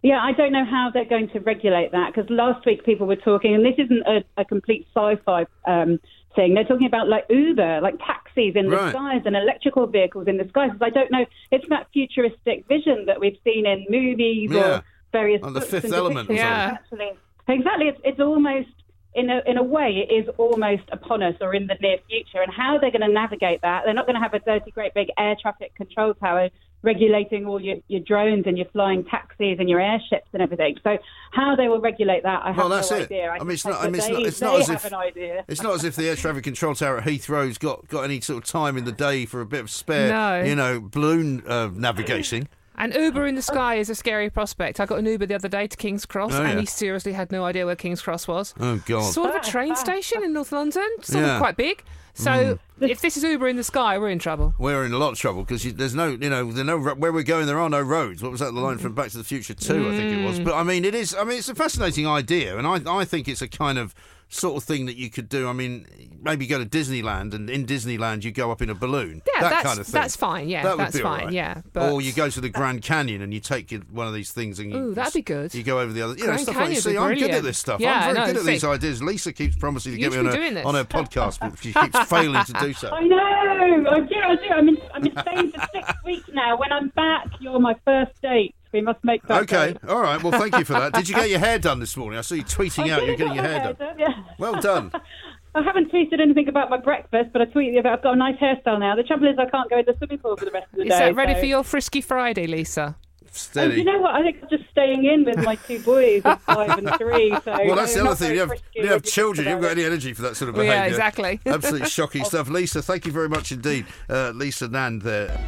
Yeah, 0.02 0.20
I 0.22 0.32
don't 0.32 0.52
know 0.52 0.64
how 0.64 0.90
they're 0.92 1.04
going 1.04 1.28
to 1.30 1.40
regulate 1.40 1.90
that 1.92 2.12
because 2.14 2.30
last 2.30 2.64
week 2.66 2.84
people 2.84 3.06
were 3.06 3.16
talking, 3.16 3.54
and 3.54 3.64
this 3.64 3.74
isn't 3.78 4.06
a, 4.06 4.22
a 4.40 4.44
complete 4.44 4.86
sci-fi 4.94 5.46
um, 5.66 5.98
thing. 6.38 6.54
They're 6.54 6.64
talking 6.72 6.86
about 6.86 7.08
like 7.08 7.24
Uber, 7.28 7.80
like 7.82 7.98
taxis 7.98 8.54
in 8.54 8.66
the 8.70 8.76
Right. 8.76 8.90
skies 8.94 9.22
and 9.26 9.34
electrical 9.36 9.86
vehicles 9.88 10.28
in 10.28 10.36
the 10.36 10.46
skies. 10.48 10.70
'Cause 10.70 10.82
I 10.82 10.90
don't 10.90 11.10
know. 11.10 11.26
It's 11.50 11.68
that 11.68 11.88
futuristic 11.92 12.64
vision 12.68 13.06
that 13.06 13.18
we've 13.18 13.38
seen 13.42 13.66
in 13.66 13.84
movies 13.90 14.52
Yeah. 14.52 14.60
or 14.78 14.82
various 15.12 15.42
Like 15.42 15.54
the 15.54 15.60
books 15.60 15.70
Fifth 15.72 15.84
and 15.84 15.94
Element 15.94 16.30
or 16.30 16.34
depictions. 16.34 16.78
something. 16.90 17.08
Actually, 17.08 17.12
exactly. 17.58 17.88
It's, 17.88 18.00
it's 18.04 18.20
almost 18.20 18.68
in 19.14 19.30
a 19.30 19.42
in 19.46 19.56
a 19.58 19.62
way 19.62 20.06
it 20.08 20.12
is 20.14 20.28
almost 20.38 20.84
upon 20.92 21.22
us 21.24 21.34
or 21.40 21.54
in 21.54 21.66
the 21.66 21.76
near 21.80 21.98
future. 22.08 22.40
And 22.40 22.52
how 22.52 22.78
they're 22.78 22.92
going 22.92 23.08
to 23.08 23.08
navigate 23.22 23.62
that? 23.62 23.84
They're 23.84 23.94
not 24.00 24.06
going 24.06 24.14
to 24.20 24.20
have 24.22 24.34
a 24.34 24.38
dirty, 24.38 24.70
great 24.70 24.94
big 24.94 25.08
air 25.18 25.34
traffic 25.42 25.74
control 25.74 26.14
tower 26.14 26.50
regulating 26.82 27.46
all 27.46 27.60
your, 27.60 27.76
your 27.88 28.00
drones 28.00 28.44
and 28.46 28.56
your 28.56 28.66
flying 28.68 29.04
taxis 29.04 29.56
and 29.58 29.68
your 29.68 29.80
airships 29.80 30.28
and 30.32 30.40
everything. 30.40 30.76
So 30.84 30.98
how 31.32 31.56
they 31.56 31.68
will 31.68 31.80
regulate 31.80 32.22
that, 32.22 32.42
I 32.44 32.48
have 32.48 32.56
Well, 32.56 32.68
that's 32.68 32.90
no 32.90 32.98
it. 32.98 33.02
idea. 33.04 33.30
I 33.30 33.38
mean, 33.40 33.50
it's 33.52 33.64
not- 33.64 33.80
I 33.80 33.86
mean, 33.86 33.94
it's 33.96 34.06
they, 34.06 34.12
not- 34.12 34.22
it's 34.22 34.40
not 34.40 34.60
as 34.60 34.68
if- 34.68 34.84
an 34.84 34.94
idea. 34.94 35.44
It's 35.48 35.62
not 35.62 35.74
as 35.74 35.84
if 35.84 35.96
the 35.96 36.08
air 36.08 36.16
traffic 36.16 36.44
control 36.44 36.74
tower 36.74 36.98
at 36.98 37.04
Heathrow's 37.04 37.58
got, 37.58 37.88
got 37.88 38.02
any 38.02 38.20
sort 38.20 38.44
of 38.44 38.50
time 38.50 38.76
in 38.76 38.84
the 38.84 38.92
day 38.92 39.26
for 39.26 39.40
a 39.40 39.46
bit 39.46 39.60
of 39.60 39.70
spare, 39.70 40.08
No. 40.10 40.42
you 40.48 40.54
know, 40.54 40.80
balloon 40.80 41.42
uh, 41.46 41.70
navigating. 41.74 42.48
And 42.78 42.94
Uber 42.94 43.26
in 43.26 43.34
the 43.34 43.40
oh. 43.40 43.52
sky 43.52 43.74
is 43.74 43.90
a 43.90 43.94
scary 43.94 44.30
prospect. 44.30 44.78
I 44.78 44.86
got 44.86 45.00
an 45.00 45.06
Uber 45.06 45.26
the 45.26 45.34
other 45.34 45.48
day 45.48 45.66
to 45.66 45.76
King's 45.76 46.06
Cross, 46.06 46.34
Oh, 46.34 46.44
and 46.44 46.60
he 46.60 46.64
seriously 46.64 47.12
had 47.12 47.32
no 47.32 47.44
idea 47.44 47.66
where 47.66 47.76
King's 47.76 48.00
Cross 48.00 48.28
was. 48.28 48.54
Oh 48.58 48.80
God! 48.86 49.12
Sort 49.12 49.30
of 49.30 49.34
a 49.34 49.38
ah, 49.38 49.42
train 49.42 49.72
ah. 49.72 49.74
station 49.74 50.22
in 50.22 50.32
North 50.32 50.52
London, 50.52 50.88
sort 51.02 51.24
Yeah. 51.24 51.34
of 51.34 51.40
quite 51.40 51.56
big. 51.56 51.82
So 52.14 52.58
hmm. 52.78 52.84
if 52.84 53.00
this 53.00 53.16
is 53.16 53.24
Uber 53.24 53.48
in 53.48 53.56
the 53.56 53.64
sky, 53.64 53.98
we're 53.98 54.10
in 54.10 54.18
trouble. 54.18 54.54
We're 54.58 54.84
in 54.84 54.92
a 54.92 54.98
lot 54.98 55.12
of 55.12 55.18
trouble 55.18 55.42
because 55.42 55.62
there's 55.74 55.94
no, 55.94 56.08
you 56.08 56.30
know, 56.30 56.50
there's 56.50 56.66
no 56.66 56.78
where 56.78 57.12
we're 57.12 57.22
going. 57.22 57.46
There 57.46 57.58
are 57.60 57.70
no 57.70 57.80
roads. 57.80 58.22
What 58.22 58.32
was 58.32 58.40
that? 58.40 58.54
The 58.54 58.60
line 58.60 58.78
from 58.78 58.94
Back 58.94 59.10
to 59.10 59.18
the 59.18 59.24
Future 59.24 59.54
Two, 59.54 59.88
I 59.88 59.96
think 59.96 60.12
it 60.12 60.18
Mm. 60.18 60.26
was. 60.26 60.38
Hmm. 60.38 60.44
But 60.44 60.54
I 60.54 60.62
mean, 60.62 60.84
it 60.84 60.94
is. 60.94 61.14
I 61.14 61.24
mean, 61.24 61.38
it's 61.38 61.48
a 61.48 61.54
fascinating 61.54 62.06
idea, 62.06 62.58
and 62.58 62.66
I, 62.66 62.80
I 62.86 63.04
think 63.04 63.28
it's 63.28 63.42
a 63.42 63.48
kind 63.48 63.78
of 63.78 63.94
sort 64.30 64.56
of 64.56 64.64
thing 64.64 64.86
that 64.86 64.96
you 64.96 65.08
could 65.08 65.28
do. 65.28 65.48
I 65.48 65.52
mean, 65.54 65.86
maybe 66.22 66.46
go 66.46 66.58
to 66.58 66.66
Disneyland, 66.66 67.32
and 67.32 67.48
in 67.48 67.64
Disneyland 67.66 68.24
you 68.24 68.30
go 68.30 68.50
up 68.50 68.60
in 68.60 68.68
a 68.68 68.74
balloon. 68.74 69.22
Yeah, 69.26 69.40
that 69.40 69.48
that's- 69.48 69.62
kind 69.62 69.78
of 69.80 69.86
thing. 69.86 70.00
that's 70.00 70.16
fine, 70.16 70.48
yeah, 70.48 70.62
that 70.64 70.76
would 70.76 70.84
that's 70.86 70.96
be 70.96 71.02
fine, 71.02 71.24
right. 71.26 71.32
yeah, 71.32 71.62
but- 71.72 71.90
or 71.92 72.02
you 72.02 72.12
go 72.12 72.28
to 72.28 72.40
the 72.40 72.48
Grand 72.50 72.82
Canyon 72.82 73.22
and 73.22 73.32
you 73.32 73.40
take 73.40 73.72
your- 73.72 73.80
one 73.90 74.06
of 74.06 74.12
these 74.12 74.30
things 74.30 74.58
and 74.58 74.70
you. 74.70 74.76
Ooh, 74.78 74.94
that'd 74.94 75.14
be 75.14 75.22
good. 75.22 75.54
You 75.54 75.62
go 75.62 75.80
over 75.80 75.92
the 75.92 76.02
other, 76.02 76.12
you 76.14 76.20
know, 76.20 76.26
Grand 76.26 76.40
stuff 76.42 76.56
like 76.56 76.64
Canyon 76.66 76.82
See, 76.82 76.98
I'm 76.98 77.14
good 77.18 77.30
at 77.30 77.42
this 77.42 77.58
stuff. 77.58 77.80
Yeah, 77.80 77.94
I'm 77.94 78.02
very 78.02 78.14
no, 78.14 78.26
good 78.26 78.36
at 78.36 78.42
see- 78.44 78.50
these 78.52 78.64
ideas. 78.64 79.02
Lisa 79.02 79.32
keeps 79.32 79.56
promising 79.56 79.92
to 79.92 79.98
You 79.98 80.04
get 80.10 80.12
me 80.12 80.18
on 80.18 80.26
be 80.26 80.38
doing 80.38 80.56
a, 80.58 80.62
on 80.62 80.74
her 80.74 80.84
podcast, 80.84 81.38
but 81.40 81.58
she 81.58 81.72
keeps 81.72 81.98
failing 82.10 82.44
to 82.44 82.52
do 82.54 82.72
so. 82.74 82.90
I 82.90 83.00
know. 83.00 83.16
I 83.18 84.00
do. 84.00 84.14
I 84.16 84.36
do. 84.36 84.42
I'm 84.54 84.68
in, 84.68 84.78
I'm 84.94 85.06
in 85.06 85.16
Spain 85.18 85.52
for 85.52 85.66
six 85.72 85.92
weeks 86.04 86.28
now. 86.34 86.58
When 86.58 86.70
I'm 86.72 86.88
back, 86.90 87.28
you're 87.40 87.58
my 87.60 87.74
first 87.84 88.20
date. 88.20 88.54
We 88.72 88.80
must 88.80 89.02
make 89.04 89.22
that. 89.28 89.42
Okay, 89.42 89.72
date. 89.72 89.78
all 89.88 90.00
right. 90.00 90.22
Well, 90.22 90.32
thank 90.32 90.56
you 90.58 90.64
for 90.64 90.74
that. 90.74 90.92
Did 90.92 91.08
you 91.08 91.14
get 91.14 91.30
your 91.30 91.38
hair 91.38 91.58
done 91.58 91.80
this 91.80 91.96
morning? 91.96 92.18
I 92.18 92.22
saw 92.22 92.34
you 92.34 92.44
tweeting 92.44 92.90
I 92.90 92.94
out 92.96 93.06
you're 93.06 93.16
getting 93.16 93.34
your 93.34 93.42
my 93.44 93.48
hair 93.48 93.72
done. 93.74 93.98
Yeah. 93.98 94.08
Well 94.38 94.60
done. 94.60 94.92
I 95.54 95.62
haven't 95.62 95.90
tweeted 95.90 96.20
anything 96.20 96.46
about 96.48 96.68
my 96.70 96.76
breakfast, 96.76 97.30
but 97.32 97.40
I 97.42 97.46
tweeted 97.46 97.80
about 97.80 97.94
I've 97.98 98.02
got 98.02 98.12
a 98.14 98.16
nice 98.16 98.36
hairstyle 98.36 98.78
now. 98.78 98.94
The 98.94 99.02
trouble 99.02 99.26
is, 99.28 99.36
I 99.38 99.46
can't 99.48 99.68
go 99.70 99.78
in 99.78 99.84
the 99.86 99.94
swimming 99.96 100.18
pool 100.18 100.36
for 100.36 100.44
the 100.44 100.50
rest 100.50 100.66
of 100.72 100.76
the 100.76 100.82
Is 100.84 100.88
day. 100.90 100.98
that 100.98 101.14
ready 101.14 101.34
so- 101.34 101.40
for 101.40 101.46
your 101.46 101.64
Frisky 101.64 102.00
Friday, 102.00 102.46
Lisa? 102.46 102.96
Do 103.24 103.28
Steady. 103.32 103.76
you 103.76 103.84
know 103.84 103.98
what? 104.00 104.14
I 104.14 104.22
think 104.22 104.38
I'm 104.42 104.48
just 104.48 104.68
staying 104.70 105.04
in 105.04 105.24
with 105.24 105.36
my 105.44 105.54
two 105.56 105.78
boys, 105.80 106.22
of 106.24 106.40
five 106.44 106.78
and 106.78 106.90
three. 106.96 107.30
So 107.44 107.52
well, 107.66 107.76
that's 107.76 107.94
the 107.94 108.04
other 108.04 108.14
thing. 108.14 108.32
You 108.32 108.40
have, 108.40 108.52
you 108.74 108.86
have 108.88 109.02
children. 109.02 109.44
You 109.46 109.50
haven't 109.50 109.62
got 109.64 109.72
any 109.72 109.84
energy 109.84 110.12
for 110.14 110.22
that 110.22 110.36
sort 110.36 110.48
of 110.48 110.56
Well, 110.56 110.64
yeah, 110.64 110.84
exactly. 110.84 111.38
Absolutely 111.44 111.88
shocking 111.88 112.24
stuff. 112.32 112.48
Lisa, 112.48 112.80
thank 112.82 113.04
you 113.06 113.12
very 113.12 113.28
much 113.28 113.52
indeed. 113.52 113.86
Uh, 114.08 114.30
Lisa 114.34 114.68
Nand 114.68 115.02
there. 115.02 115.38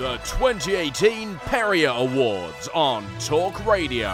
The 0.00 0.16
2018 0.24 1.36
Perrier 1.44 1.90
Awards 1.90 2.68
on 2.68 3.06
Talk 3.18 3.66
Radio. 3.66 4.08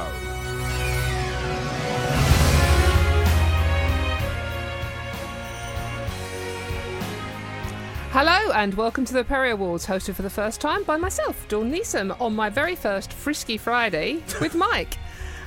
Hello 8.10 8.50
and 8.50 8.74
welcome 8.74 9.04
to 9.04 9.12
the 9.12 9.22
Perry 9.22 9.52
Awards, 9.52 9.86
hosted 9.86 10.16
for 10.16 10.22
the 10.22 10.28
first 10.28 10.60
time 10.60 10.82
by 10.82 10.96
myself, 10.96 11.46
Dawn 11.46 11.70
Neesom, 11.70 12.20
on 12.20 12.34
my 12.34 12.50
very 12.50 12.74
first 12.74 13.12
Frisky 13.12 13.56
Friday 13.56 14.24
with 14.40 14.54
Mike. 14.56 14.98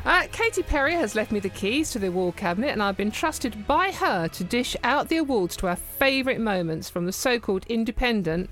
Uh, 0.05 0.25
Katy 0.31 0.63
Perry 0.63 0.93
has 0.93 1.15
left 1.15 1.33
me 1.33 1.41
the 1.41 1.49
keys 1.49 1.91
to 1.91 1.99
the 1.99 2.07
award 2.07 2.37
cabinet, 2.37 2.69
and 2.69 2.81
I've 2.81 2.95
been 2.95 3.11
trusted 3.11 3.67
by 3.67 3.91
her 3.91 4.29
to 4.29 4.43
dish 4.45 4.77
out 4.85 5.09
the 5.09 5.17
awards 5.17 5.57
to 5.57 5.67
our 5.67 5.75
favourite 5.75 6.39
moments 6.39 6.89
from 6.89 7.05
the 7.05 7.11
so-called 7.11 7.65
independent. 7.67 8.49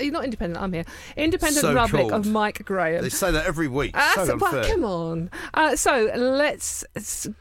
You're 0.00 0.12
not 0.12 0.24
independent, 0.24 0.62
I'm 0.62 0.72
here. 0.72 0.84
Independent 1.16 1.60
So 1.62 1.72
Republic 1.74 2.10
called. 2.10 2.26
of 2.26 2.32
Mike 2.32 2.64
Graham. 2.64 3.02
They 3.02 3.08
say 3.08 3.30
that 3.30 3.46
every 3.46 3.68
week. 3.68 3.92
Uh, 3.96 4.14
so 4.14 4.26
so- 4.26 4.36
well, 4.36 4.64
come 4.68 4.84
on. 4.84 5.30
Uh, 5.54 5.76
so 5.76 6.10
let's. 6.16 6.84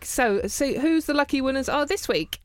So 0.01 0.41
see 0.47 0.75
who's 0.77 1.05
the 1.05 1.13
lucky 1.13 1.41
winners 1.41 1.69
are 1.69 1.85
this 1.85 2.07
week. 2.07 2.39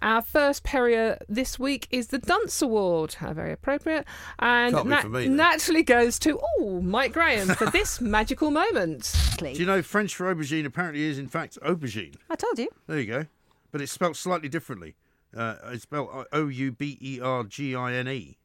Our 0.00 0.22
first 0.22 0.62
Perrier 0.62 1.18
this 1.28 1.58
week 1.58 1.88
is 1.90 2.06
the 2.08 2.18
Dunce 2.18 2.62
Award. 2.62 3.14
How 3.14 3.32
very 3.32 3.52
appropriate. 3.52 4.04
And 4.38 4.72
Can't 4.72 5.10
me, 5.10 5.26
naturally 5.26 5.82
goes 5.82 6.20
to, 6.20 6.38
oh, 6.60 6.80
Mike 6.80 7.12
Graham 7.12 7.48
for 7.48 7.66
this 7.68 8.00
magical 8.16 8.52
moment. 8.52 9.12
Do 9.38 9.50
you 9.50 9.66
know 9.66 9.82
French 9.82 10.14
for 10.14 10.32
aubergine 10.32 10.64
apparently 10.66 11.02
is 11.02 11.18
in 11.18 11.26
fact 11.26 11.58
aubergine? 11.62 12.14
I 12.30 12.36
told 12.36 12.60
you. 12.60 12.68
There 12.86 13.00
you 13.00 13.06
go. 13.06 13.26
But 13.72 13.80
it's 13.80 13.90
spelled 13.90 14.16
slightly 14.16 14.48
differently. 14.48 14.94
Uh, 15.36 15.56
it's 15.72 15.82
spelled 15.82 16.26
O 16.32 16.46
U 16.46 16.70
B 16.72 16.96
E 17.00 17.20
R 17.20 17.42
G 17.42 17.74
I 17.74 17.92
N 17.94 18.06
E. 18.08 18.37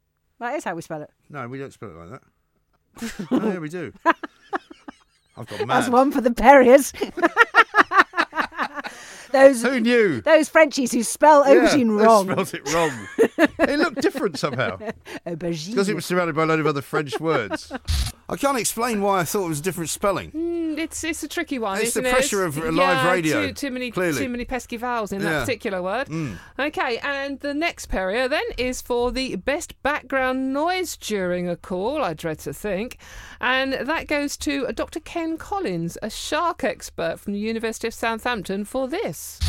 That 0.43 0.55
is 0.55 0.63
how 0.65 0.75
we 0.75 0.81
spell 0.81 1.01
it. 1.01 1.09
No, 1.29 1.47
we 1.47 1.57
don't 1.57 1.71
spell 1.71 1.89
it 1.89 1.95
like 1.95 2.09
that. 2.11 2.21
oh, 3.31 3.47
yeah, 3.47 3.59
we 3.59 3.69
do. 3.69 3.93
I've 5.37 5.47
got 5.47 5.59
mad. 5.59 5.69
That's 5.69 5.87
one 5.89 6.11
for 6.11 6.19
the 6.19 6.33
Perriers. 6.33 6.91
those 9.31 9.61
Who 9.63 9.79
knew? 9.79 10.19
those 10.21 10.49
Frenchies 10.49 10.91
who 10.91 11.01
spell 11.01 11.47
Yeah, 11.47 11.65
aubergine 11.65 11.97
they 11.97 12.03
wrong. 12.05 12.25
spelled 12.29 12.53
it 12.53 12.73
wrong. 12.73 12.91
it 13.59 13.79
looked 13.79 14.01
different 14.01 14.37
somehow. 14.37 14.77
aubergine. 15.25 15.69
Because 15.71 15.87
it 15.87 15.95
was 15.95 16.05
surrounded 16.05 16.35
by 16.35 16.43
a 16.43 16.45
load 16.45 16.59
of 16.59 16.67
other 16.67 16.81
French 16.81 17.17
words. 17.21 17.71
I 18.33 18.37
can't 18.37 18.57
explain 18.57 19.01
why 19.01 19.19
I 19.19 19.25
thought 19.25 19.45
it 19.45 19.49
was 19.49 19.59
a 19.59 19.63
different 19.63 19.91
spelling. 19.91 20.31
um, 20.33 20.79
it's 20.79 21.03
it's 21.03 21.21
a 21.21 21.27
tricky 21.27 21.59
one. 21.59 21.77
It's 21.79 21.93
the 21.93 21.99
isn't 21.99 22.05
it? 22.07 22.11
pressure 22.13 22.47
It's- 22.47 22.57
of 22.57 22.73
live 22.73 22.75
yeah, 23.05 23.11
radio, 23.11 23.45
Too, 23.47 23.53
too 23.53 23.69
many, 23.71 23.91
clearly. 23.91 24.17
too 24.23 24.29
many 24.29 24.43
pesky 24.43 24.75
vowels 24.77 25.11
in 25.11 25.21
that 25.21 25.41
particular 25.45 25.83
word. 25.83 26.07
Mm. 26.07 26.37
Okay, 26.57 26.97
and 27.03 27.39
the 27.41 27.53
next 27.53 27.85
Perrier 27.87 28.27
then 28.27 28.43
is 28.57 28.81
for 28.81 29.11
the 29.11 29.35
best 29.35 29.79
background 29.83 30.51
noise 30.51 30.97
during 30.97 31.47
a 31.47 31.55
call. 31.55 32.03
I 32.03 32.13
dread 32.15 32.39
to 32.39 32.53
think, 32.53 32.97
and 33.39 33.73
that 33.73 34.07
goes 34.07 34.35
to 34.37 34.65
Dr. 34.73 34.99
Ken 34.99 35.37
Collins, 35.37 35.97
a 36.01 36.09
shark 36.09 36.63
expert 36.63 37.19
from 37.19 37.33
the 37.33 37.39
University 37.39 37.87
of 37.87 37.93
Southampton, 37.93 38.65
for 38.65 38.87
this. 38.87 39.39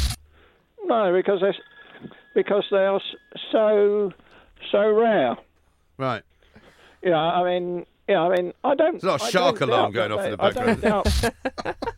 No, 0.85 1.11
because 1.11 1.40
they 1.40 1.53
because 2.35 2.64
they 2.70 2.85
are 2.85 3.01
so 3.51 4.12
so 4.70 4.90
rare. 4.90 5.37
Right. 5.97 6.23
Yeah, 7.03 7.16
I 7.16 7.44
mean, 7.44 7.87
yeah, 8.09 8.23
I 8.23 8.29
mean, 8.37 8.53
I 8.62 8.75
don't. 8.75 8.93
There's 8.93 9.05
a 9.05 9.09
lot 9.09 9.21
of 9.21 9.27
I 9.27 9.31
shark 9.31 9.61
alarm 9.61 9.93
doubt 9.93 10.09
going 10.09 10.12
off 10.12 10.25
in 10.25 10.31
the 10.33 10.37
they- 10.37 10.43
I 10.43 10.51
don't 10.51 10.81
background. 10.81 11.05
doubt- 11.64 11.77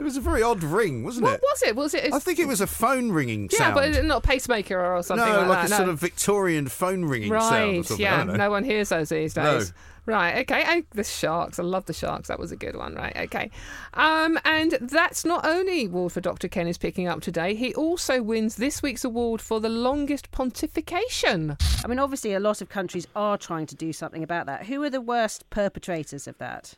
It 0.00 0.04
was 0.04 0.16
a 0.16 0.20
very 0.20 0.42
odd 0.42 0.64
ring, 0.64 1.04
wasn't 1.04 1.24
What 1.26 1.34
it? 1.34 1.40
was 1.42 1.62
it? 1.62 1.76
Was 1.76 1.94
it? 1.94 2.12
I 2.12 2.18
think 2.18 2.40
it 2.40 2.48
was 2.48 2.60
a 2.60 2.66
phone 2.66 3.12
ringing 3.12 3.48
yeah, 3.52 3.72
but 3.72 4.04
not 4.04 4.24
a 4.24 4.26
pacemaker 4.26 4.84
or 4.84 5.00
something 5.04 5.24
no, 5.24 5.40
like, 5.40 5.48
like, 5.48 5.58
that. 5.58 5.66
a 5.66 5.70
no. 5.70 5.76
sort 5.76 5.88
of 5.90 6.00
Victorian 6.00 6.66
phone 6.66 7.04
ringing 7.04 7.28
sound 7.30 7.42
or 7.44 7.76
Right, 7.76 7.86
something. 7.86 8.02
Yeah, 8.04 8.24
no 8.24 8.50
one 8.50 8.64
hears 8.64 8.88
those 8.88 9.10
these 9.10 9.36
No. 9.36 9.58
days. 9.60 9.72
Right, 10.04 10.38
okay, 10.38 10.64
and 10.64 10.84
the 10.90 11.04
sharks. 11.04 11.60
I 11.60 11.62
love 11.62 11.86
the 11.86 11.92
sharks. 11.92 12.26
That 12.26 12.40
was 12.40 12.50
a 12.50 12.56
good 12.56 12.74
one. 12.74 12.96
Right, 12.96 13.16
okay. 13.16 13.52
Um, 13.94 14.36
and 14.44 14.72
that's 14.80 15.24
not 15.24 15.46
only 15.46 15.86
award 15.86 16.12
for 16.12 16.20
Dr. 16.20 16.48
Ken 16.48 16.66
is 16.66 16.76
picking 16.76 17.06
up 17.06 17.20
today. 17.20 17.54
He 17.54 17.72
also 17.74 18.20
wins 18.20 18.56
this 18.56 18.82
week's 18.82 19.04
award 19.04 19.40
for 19.40 19.60
the 19.60 19.68
longest 19.68 20.32
pontification. 20.32 21.56
I 21.84 21.88
mean, 21.88 22.00
obviously, 22.00 22.34
a 22.34 22.40
lot 22.40 22.60
of 22.60 22.68
countries 22.68 23.06
are 23.14 23.38
trying 23.38 23.66
to 23.66 23.76
do 23.76 23.92
something 23.92 24.24
about 24.24 24.46
that. 24.46 24.66
Who 24.66 24.82
are 24.82 24.90
the 24.90 25.00
worst 25.00 25.48
perpetrators 25.50 26.26
of 26.26 26.36
that? 26.38 26.74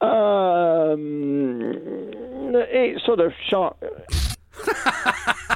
Um, 0.00 1.00
it's 2.52 3.06
sort 3.06 3.20
of 3.20 3.32
shark. 3.48 3.76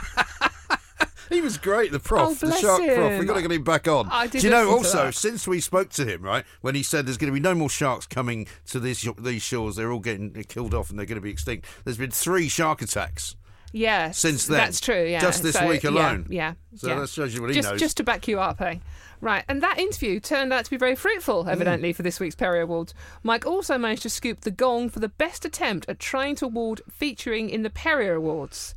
He 1.29 1.41
was 1.41 1.59
great, 1.59 1.93
the 1.93 1.99
prof, 2.01 2.43
Oh, 2.43 2.47
the 2.47 2.57
shark 2.57 2.83
prof. 2.85 3.19
We've 3.19 3.27
got 3.29 3.35
to 3.35 3.43
get 3.43 3.51
him 3.53 3.65
back 3.65 3.89
on. 3.89 4.09
I 4.11 4.27
did 4.27 4.41
Do 4.41 4.47
you 4.47 4.51
know, 4.53 4.71
also, 4.71 5.11
since 5.11 5.47
we 5.49 5.61
spoke 5.61 5.91
to 5.91 6.05
him, 6.05 6.23
right, 6.23 6.45
when 6.61 6.75
he 6.75 6.83
said 6.83 7.07
there's 7.07 7.17
going 7.19 7.33
to 7.33 7.35
be 7.35 7.41
no 7.41 7.55
more 7.55 7.71
sharks 7.71 8.07
coming 8.07 8.47
to 8.69 8.79
these, 8.81 9.07
these 9.19 9.43
shores, 9.43 9.77
they're 9.77 9.91
all 9.93 10.01
getting 10.01 10.33
killed 10.49 10.75
off 10.75 10.91
and 10.91 10.99
they're 10.99 11.07
going 11.07 11.17
to 11.17 11.21
be 11.23 11.31
extinct, 11.31 11.67
there's 11.85 11.99
been 11.99 12.11
three 12.11 12.49
shark 12.49 12.83
attacks 12.83 13.37
Yeah, 13.73 14.11
since 14.12 14.47
then. 14.47 14.59
That's 14.59 14.81
true. 14.81 15.05
Yeah, 15.05 15.21
Just 15.21 15.43
this 15.43 15.57
So, 15.57 15.67
week 15.67 15.85
alone. 15.85 16.27
Yeah, 16.31 16.55
So 16.77 16.89
yeah. 16.89 17.01
that 17.01 17.09
shows 17.09 17.35
you 17.35 17.41
what 17.41 17.51
he 17.51 17.57
just, 17.57 17.69
knows. 17.71 17.81
Just 17.81 17.97
to 17.99 18.05
back 18.05 18.29
you 18.29 18.39
up, 18.41 18.59
hey. 18.59 18.81
Right, 19.21 19.45
and 19.49 19.62
that 19.62 19.79
interview 19.79 20.21
turned 20.21 20.53
out 20.53 20.67
to 20.67 20.71
be 20.71 20.77
very 20.77 20.95
fruitful, 20.95 21.45
Mm. 21.45 21.49
evidently, 21.53 21.93
for 21.95 22.03
this 22.03 22.21
week's 22.21 22.35
Perrier 22.35 22.62
Awards. 22.62 22.93
Mike 23.23 23.47
also 23.47 23.79
managed 23.79 24.03
to 24.03 24.11
scoop 24.11 24.43
the 24.43 24.51
gong 24.51 24.91
for 24.91 25.01
the 25.01 25.09
best 25.09 25.45
attempt 25.47 25.89
at 25.89 25.99
trying 25.99 26.37
to 26.37 26.45
award 26.45 26.83
featuring 26.91 27.49
in 27.49 27.62
the 27.62 27.71
Perrier 27.71 28.15
Awards. 28.15 28.75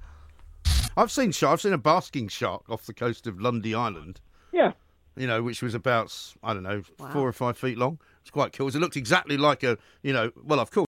I've 0.98 1.12
seen 1.12 1.32
shark. 1.32 1.54
I've 1.54 1.62
seen 1.62 1.74
a 1.74 1.78
basking 1.78 2.28
shark 2.28 2.70
off 2.70 2.86
the 2.86 2.94
coast 2.94 3.28
of 3.28 3.40
Lundy 3.40 3.74
Island. 3.74 4.20
Yeah. 4.52 4.74
You 5.16 5.28
know, 5.28 5.44
which 5.44 5.62
was 5.62 5.74
about 5.74 6.16
I 6.44 6.54
don't 6.54 6.64
know 6.64 6.84
four 7.12 7.28
or 7.28 7.34
five 7.34 7.58
feet 7.58 7.78
long. 7.78 8.00
It's 8.22 8.32
quite 8.32 8.54
cool. 8.54 8.68
It 8.68 8.76
looked 8.76 8.98
exactly 8.98 9.38
like 9.38 9.64
a 9.64 9.78
you 10.02 10.14
know. 10.14 10.32
Well, 10.44 10.60
of 10.60 10.72
course. 10.72 10.89